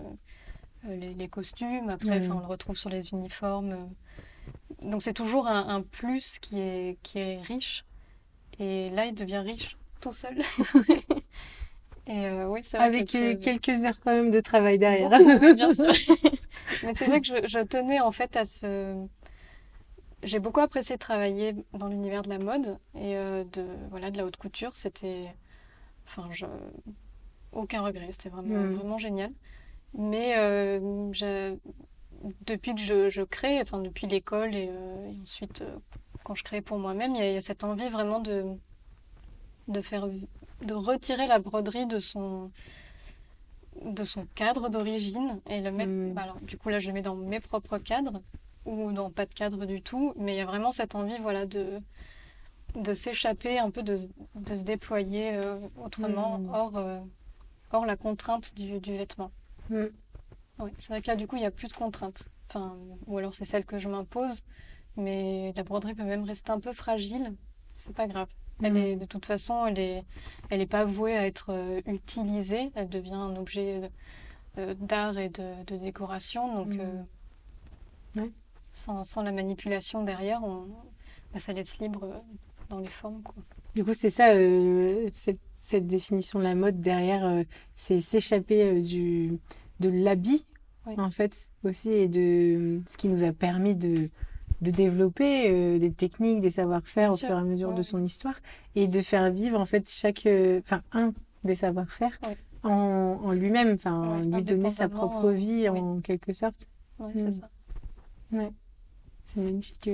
[0.88, 1.90] les, costumes.
[1.90, 3.90] Après, on le retrouve sur les uniformes.
[4.82, 7.86] Donc c'est toujours un, plus qui est, qui est riche.
[8.60, 10.38] Et là, il devient riche tout seul.
[12.08, 15.10] Et euh, oui, vrai Avec euh, quelques heures quand même de travail derrière.
[15.54, 15.86] bien sûr.
[16.84, 19.06] Mais c'est vrai que je, je, tenais en fait à ce...
[20.24, 24.38] J'ai beaucoup apprécié travailler dans l'univers de la mode et de, voilà, de la haute
[24.38, 24.76] couture.
[24.76, 25.34] C'était...
[26.08, 26.46] Enfin, je...
[27.52, 28.08] aucun regret.
[28.12, 28.74] C'était vraiment, mm.
[28.74, 29.32] vraiment génial.
[29.94, 31.06] Mais euh,
[32.46, 35.76] depuis que je, je, crée, enfin depuis l'école et, euh, ensuite euh,
[36.24, 38.46] quand je crée pour moi-même, il y, a cette envie vraiment de,
[39.68, 42.52] de, faire, de retirer la broderie de son,
[43.84, 45.92] de son cadre d'origine et le mettre.
[45.92, 46.14] Mmh.
[46.14, 48.22] Bah, alors, du coup, là, je le mets dans mes propres cadres
[48.66, 51.48] ou dans pas de cadre du tout, mais il y a vraiment cette envie voilà,
[51.48, 51.80] de,
[52.76, 53.98] de s'échapper, un peu de,
[54.36, 55.40] de se déployer
[55.84, 56.50] autrement, mmh.
[56.54, 56.84] hors,
[57.72, 59.32] hors la contrainte du, du vêtement.
[59.70, 59.86] Mm.
[60.78, 62.28] c'est vrai que là, du coup, il n'y a plus de contraintes.
[62.50, 64.44] Enfin, ou alors c'est celle que je m'impose,
[64.98, 67.34] mais la broderie peut même rester un peu fragile.
[67.76, 68.28] C'est pas grave.
[68.62, 68.78] Elle mm.
[68.78, 70.06] est, de toute façon, elle n'est
[70.50, 72.72] elle est pas vouée à être euh, utilisée.
[72.76, 73.90] Elle devient un objet
[74.58, 76.64] euh, d'art et de, de, décoration.
[76.64, 76.82] Donc, mm.
[78.18, 78.28] euh,
[78.74, 80.68] sans, sans, la manipulation derrière, on,
[81.34, 82.24] bah, ça laisse libre
[82.70, 83.22] dans les formes.
[83.22, 83.36] Quoi.
[83.76, 84.34] Du coup, c'est ça,
[85.14, 87.44] cette cette définition de la mode derrière,
[87.76, 89.38] c'est s'échapper du
[89.80, 90.46] de l'habit
[90.98, 94.10] en fait aussi et de ce qui nous a permis de
[94.62, 98.36] de développer euh, des techniques, des savoir-faire au fur et à mesure de son histoire
[98.76, 100.28] et de faire vivre en fait chaque,
[100.60, 101.14] enfin un
[101.46, 102.20] des savoir-faire
[102.64, 106.68] en, en lui-même, enfin lui donner sa propre vie en quelque sorte.
[107.16, 107.32] C'est mm.
[107.32, 107.50] ça.
[108.34, 108.52] Ouais.
[109.24, 109.90] C'est magnifique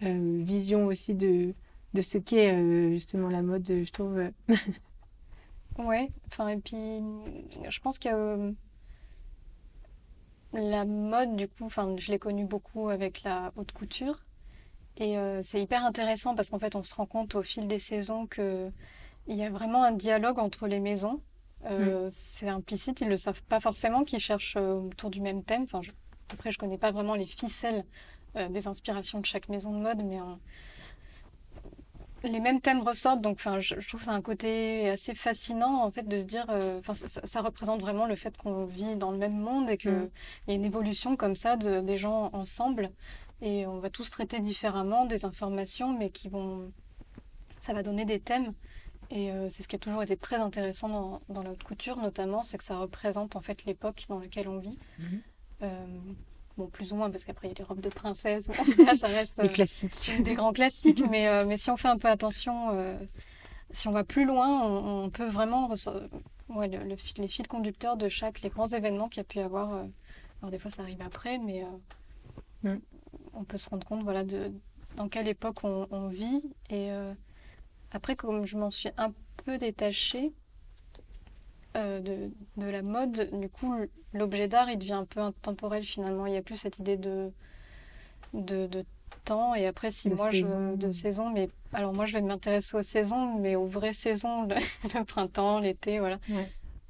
[0.00, 1.54] vision aussi de
[1.94, 4.30] de ce qu'est justement la mode, je trouve.
[5.78, 7.00] Ouais, enfin, et puis
[7.68, 8.52] je pense que euh,
[10.58, 14.24] la mode, du coup, enfin, je l'ai connue beaucoup avec la haute couture.
[14.96, 17.78] Et euh, c'est hyper intéressant parce qu'en fait, on se rend compte au fil des
[17.78, 18.72] saisons qu'il
[19.28, 21.20] y a vraiment un dialogue entre les maisons.
[21.66, 22.10] Euh, mm.
[22.10, 25.62] C'est implicite, ils ne le savent pas forcément, qu'ils cherchent autour du même thème.
[25.62, 25.80] Enfin,
[26.32, 27.84] après, je ne connais pas vraiment les ficelles
[28.50, 30.18] des inspirations de chaque maison de mode, mais
[32.24, 36.06] les mêmes thèmes ressortent, donc enfin, je, trouve ça un côté assez fascinant en fait
[36.06, 39.38] de se dire, euh, enfin, ça, représente vraiment le fait qu'on vit dans le même
[39.38, 40.10] monde et qu'il mm.
[40.48, 42.90] y a une évolution comme ça de, des gens ensemble
[43.40, 46.72] et on va tous traiter différemment des informations, mais qui vont,
[47.60, 48.52] ça va donner des thèmes
[49.10, 51.96] et euh, c'est ce qui a toujours été très intéressant dans, dans la haute couture
[51.98, 54.78] notamment, c'est que ça représente en fait l'époque dans laquelle on vit.
[55.00, 55.20] Mm-hmm.
[55.62, 55.86] Euh,
[56.58, 58.48] Bon, plus ou moins, parce qu'après, il y a les robes de princesse.
[58.84, 59.40] là, ça reste.
[59.40, 60.10] des classiques.
[60.22, 61.04] Des grands classiques.
[61.08, 62.98] mais, euh, mais si on fait un peu attention, euh,
[63.70, 65.72] si on va plus loin, on, peut vraiment.
[66.48, 68.42] Ouais, le, les fils conducteurs de chaque.
[68.42, 69.72] les grands événements qu'il y a pu y avoir.
[69.72, 69.84] Euh,
[70.42, 71.64] alors, des fois, ça arrive après, mais
[72.64, 72.78] mm.
[73.34, 74.50] on peut se rendre compte, voilà, de
[74.96, 76.50] dans quelle époque on, on vit.
[76.70, 76.90] Et
[77.92, 79.12] après, comme je m'en suis un
[79.44, 80.32] peu détachée,
[81.76, 83.74] euh, de, de, la mode, du coup,
[84.12, 86.26] l'objet d'art, il devient un peu intemporel finalement.
[86.26, 87.30] Il n'y a plus cette idée de,
[88.34, 88.84] de, de
[89.24, 89.54] temps.
[89.54, 90.74] Et après, si moi, je.
[90.76, 95.04] de saison, mais alors moi, je vais m'intéresser aux saisons, mais aux vraies saisons, le,
[95.06, 96.18] printemps, l'été, voilà.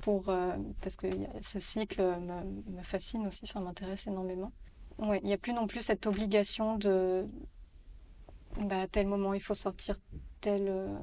[0.01, 1.09] Pour, euh, parce que
[1.43, 4.53] ce cycle me, me, fascine aussi, enfin, m'intéresse énormément.
[4.99, 7.27] ouais, il n'y a plus non plus cette obligation de
[8.61, 9.99] bah, à tel moment il faut sortir
[10.41, 10.67] tel.
[10.69, 10.97] euh,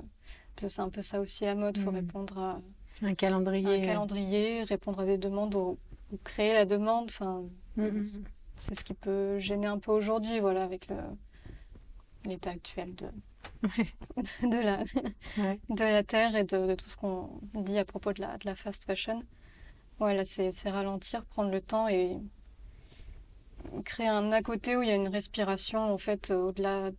[0.56, 1.98] Parce que c'est un peu ça aussi la mode, il faut Mhm.
[1.98, 2.62] répondre à
[3.02, 3.82] Un calendrier.
[3.82, 5.78] un calendrier, répondre à des demandes ou,
[6.12, 7.06] ou créer la demande.
[7.10, 7.44] Enfin,
[7.80, 8.08] euh, mm, mm.
[8.56, 10.96] c'est ce qui peut gêner un peu aujourd'hui, voilà, avec le
[12.26, 13.06] l'état actuel de,
[14.42, 14.80] de, la,
[15.38, 15.60] Ouais.
[15.70, 18.46] de la Terre et de, de tout ce qu'on dit à propos de la, de
[18.46, 19.22] la fast fashion.
[20.00, 22.18] Voilà, c'est c'est ralentir, prendre le temps et
[23.84, 26.92] créer un à côté où il y a une respiration, en fait, euh, au-delà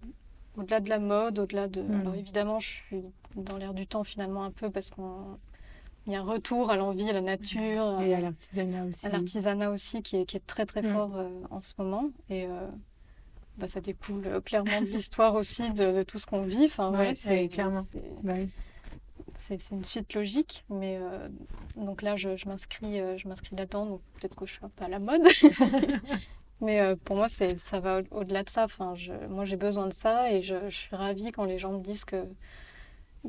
[0.56, 1.82] au-delà de la mode, au-delà de...
[2.00, 3.02] Alors évidemment, je suis
[3.34, 4.90] dans l'air du temps finalement un peu parce
[6.06, 9.06] qu'il y a un retour à l'envie, à la nature, Et à- à l'artisanat aussi.
[9.06, 10.92] à l'artisanat aussi qui est, qui est très très Mm.
[10.92, 12.10] fort euh, en ce moment.
[12.30, 12.66] Et euh,
[13.58, 16.66] bah, ça découle euh, clairement de l'histoire aussi de, de tout ce qu'on vit.
[16.66, 17.82] Enfin, Ouais, c'est clairement.
[17.92, 18.34] c'est- Bah.
[19.38, 20.64] C'est une suite logique.
[20.70, 21.28] Mais euh,
[21.76, 23.16] donc là, je, je m'inscris euh,
[23.52, 23.84] là-dedans.
[23.86, 25.22] Donc peut-être que je suis un peu à la mode.
[26.60, 28.64] mais euh, pour moi, ça va au- au-delà de ça.
[28.64, 31.72] Enfin, je, moi, j'ai besoin de ça et je, je suis ravie quand les gens
[31.72, 32.24] me disent que,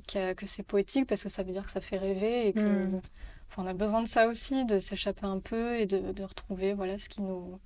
[0.05, 2.59] que c'est poétique parce que ça veut dire que ça fait rêver et que.
[2.85, 3.01] Mm.
[3.49, 6.73] Enfin, on a besoin de ça aussi, de s'échapper un peu et de, de retrouver
[6.73, 7.59] voilà, ce qui nous...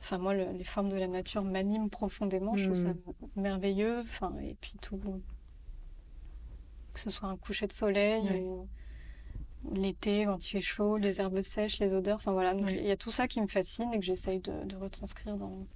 [0.00, 2.56] Enfin, moi, le- les formes de la nature m'animent profondément.
[2.58, 3.40] Je trouve ça Mm.
[3.40, 4.00] merveilleux.
[4.00, 5.00] Enfin, et puis tout...
[6.92, 8.68] Que ce soit un coucher de soleil ou
[9.74, 12.16] l'été, quand il fait chaud, les herbes sèches, les odeurs.
[12.16, 12.54] Enfin, voilà.
[12.54, 15.66] Il y a tout ça qui me fascine et que j'essaye de, de retranscrire dans,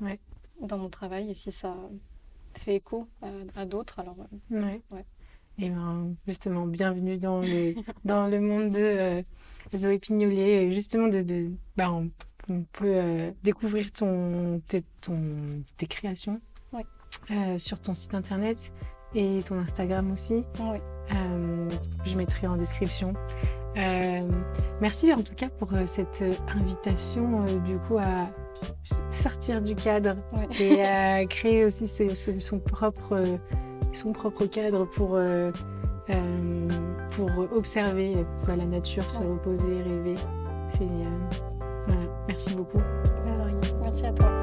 [0.00, 0.18] Ouais.
[0.60, 1.30] dans mon travail.
[1.30, 1.76] Et si ça
[2.58, 4.16] fait écho à, à d'autres, alors...
[4.52, 4.80] euh, Ouais.
[4.90, 5.04] Ouais.
[5.58, 9.22] Et ben justement, bienvenue dans le, dans le monde de euh,
[9.74, 10.70] Zoé Pignolier.
[10.70, 12.10] Justement, de, de, bah, on,
[12.50, 15.18] on peut euh, découvrir ton, tes, ton,
[15.76, 16.40] tes créations
[16.72, 17.58] Ouais.
[17.58, 18.70] sur ton site internet
[19.14, 20.44] et ton Instagram aussi.
[20.60, 20.82] ouais.
[21.14, 21.70] Euh,
[22.04, 23.14] je mettrai en description.
[23.76, 24.28] Euh,
[24.80, 28.28] merci en tout cas pour cette invitation euh, du coup à
[29.10, 30.48] sortir du cadre Ouais.
[30.60, 33.36] et à créer aussi ce- ce- son, propre, euh,
[33.92, 35.50] son propre cadre pour, euh,
[36.10, 36.68] euh,
[37.10, 39.26] pour observer euh, bah, la nature, se Ouais.
[39.28, 40.14] reposer, rêver.
[40.74, 41.38] C'est, euh,
[41.88, 42.02] voilà.
[42.28, 42.80] Merci beaucoup.
[43.82, 44.30] Merci à toi.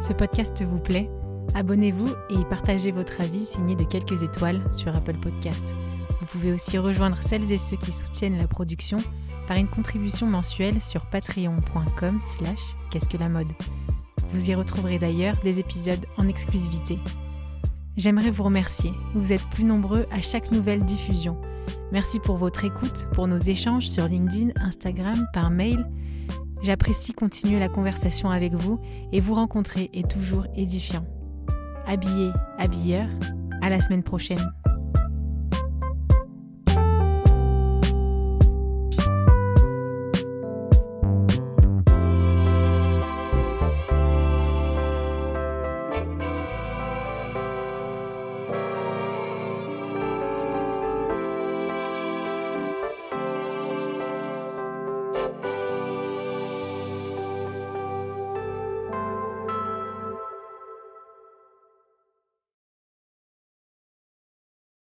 [0.00, 1.08] Ce podcast vous plaît?
[1.54, 5.74] Abonnez-vous et partagez votre avis signé de quelques étoiles sur Apple Podcast.
[6.22, 8.96] Vous pouvez aussi rejoindre celles et ceux qui soutiennent la production
[9.48, 13.48] par une contribution mensuelle sur patreon.com slash qu'est-ce que la mode.
[14.28, 17.00] Vous y retrouverez d'ailleurs des épisodes en exclusivité.
[17.96, 18.92] J'aimerais vous remercier.
[19.16, 21.36] Vous êtes plus nombreux à chaque nouvelle diffusion.
[21.90, 25.90] Merci pour votre écoute, pour nos échanges sur LinkedIn, Instagram, par mail.
[26.62, 31.04] J'apprécie continuer la conversation avec vous et vous rencontrer est toujours édifiant.
[31.84, 33.08] Habillé, habilleur,
[33.60, 34.52] à la semaine prochaine.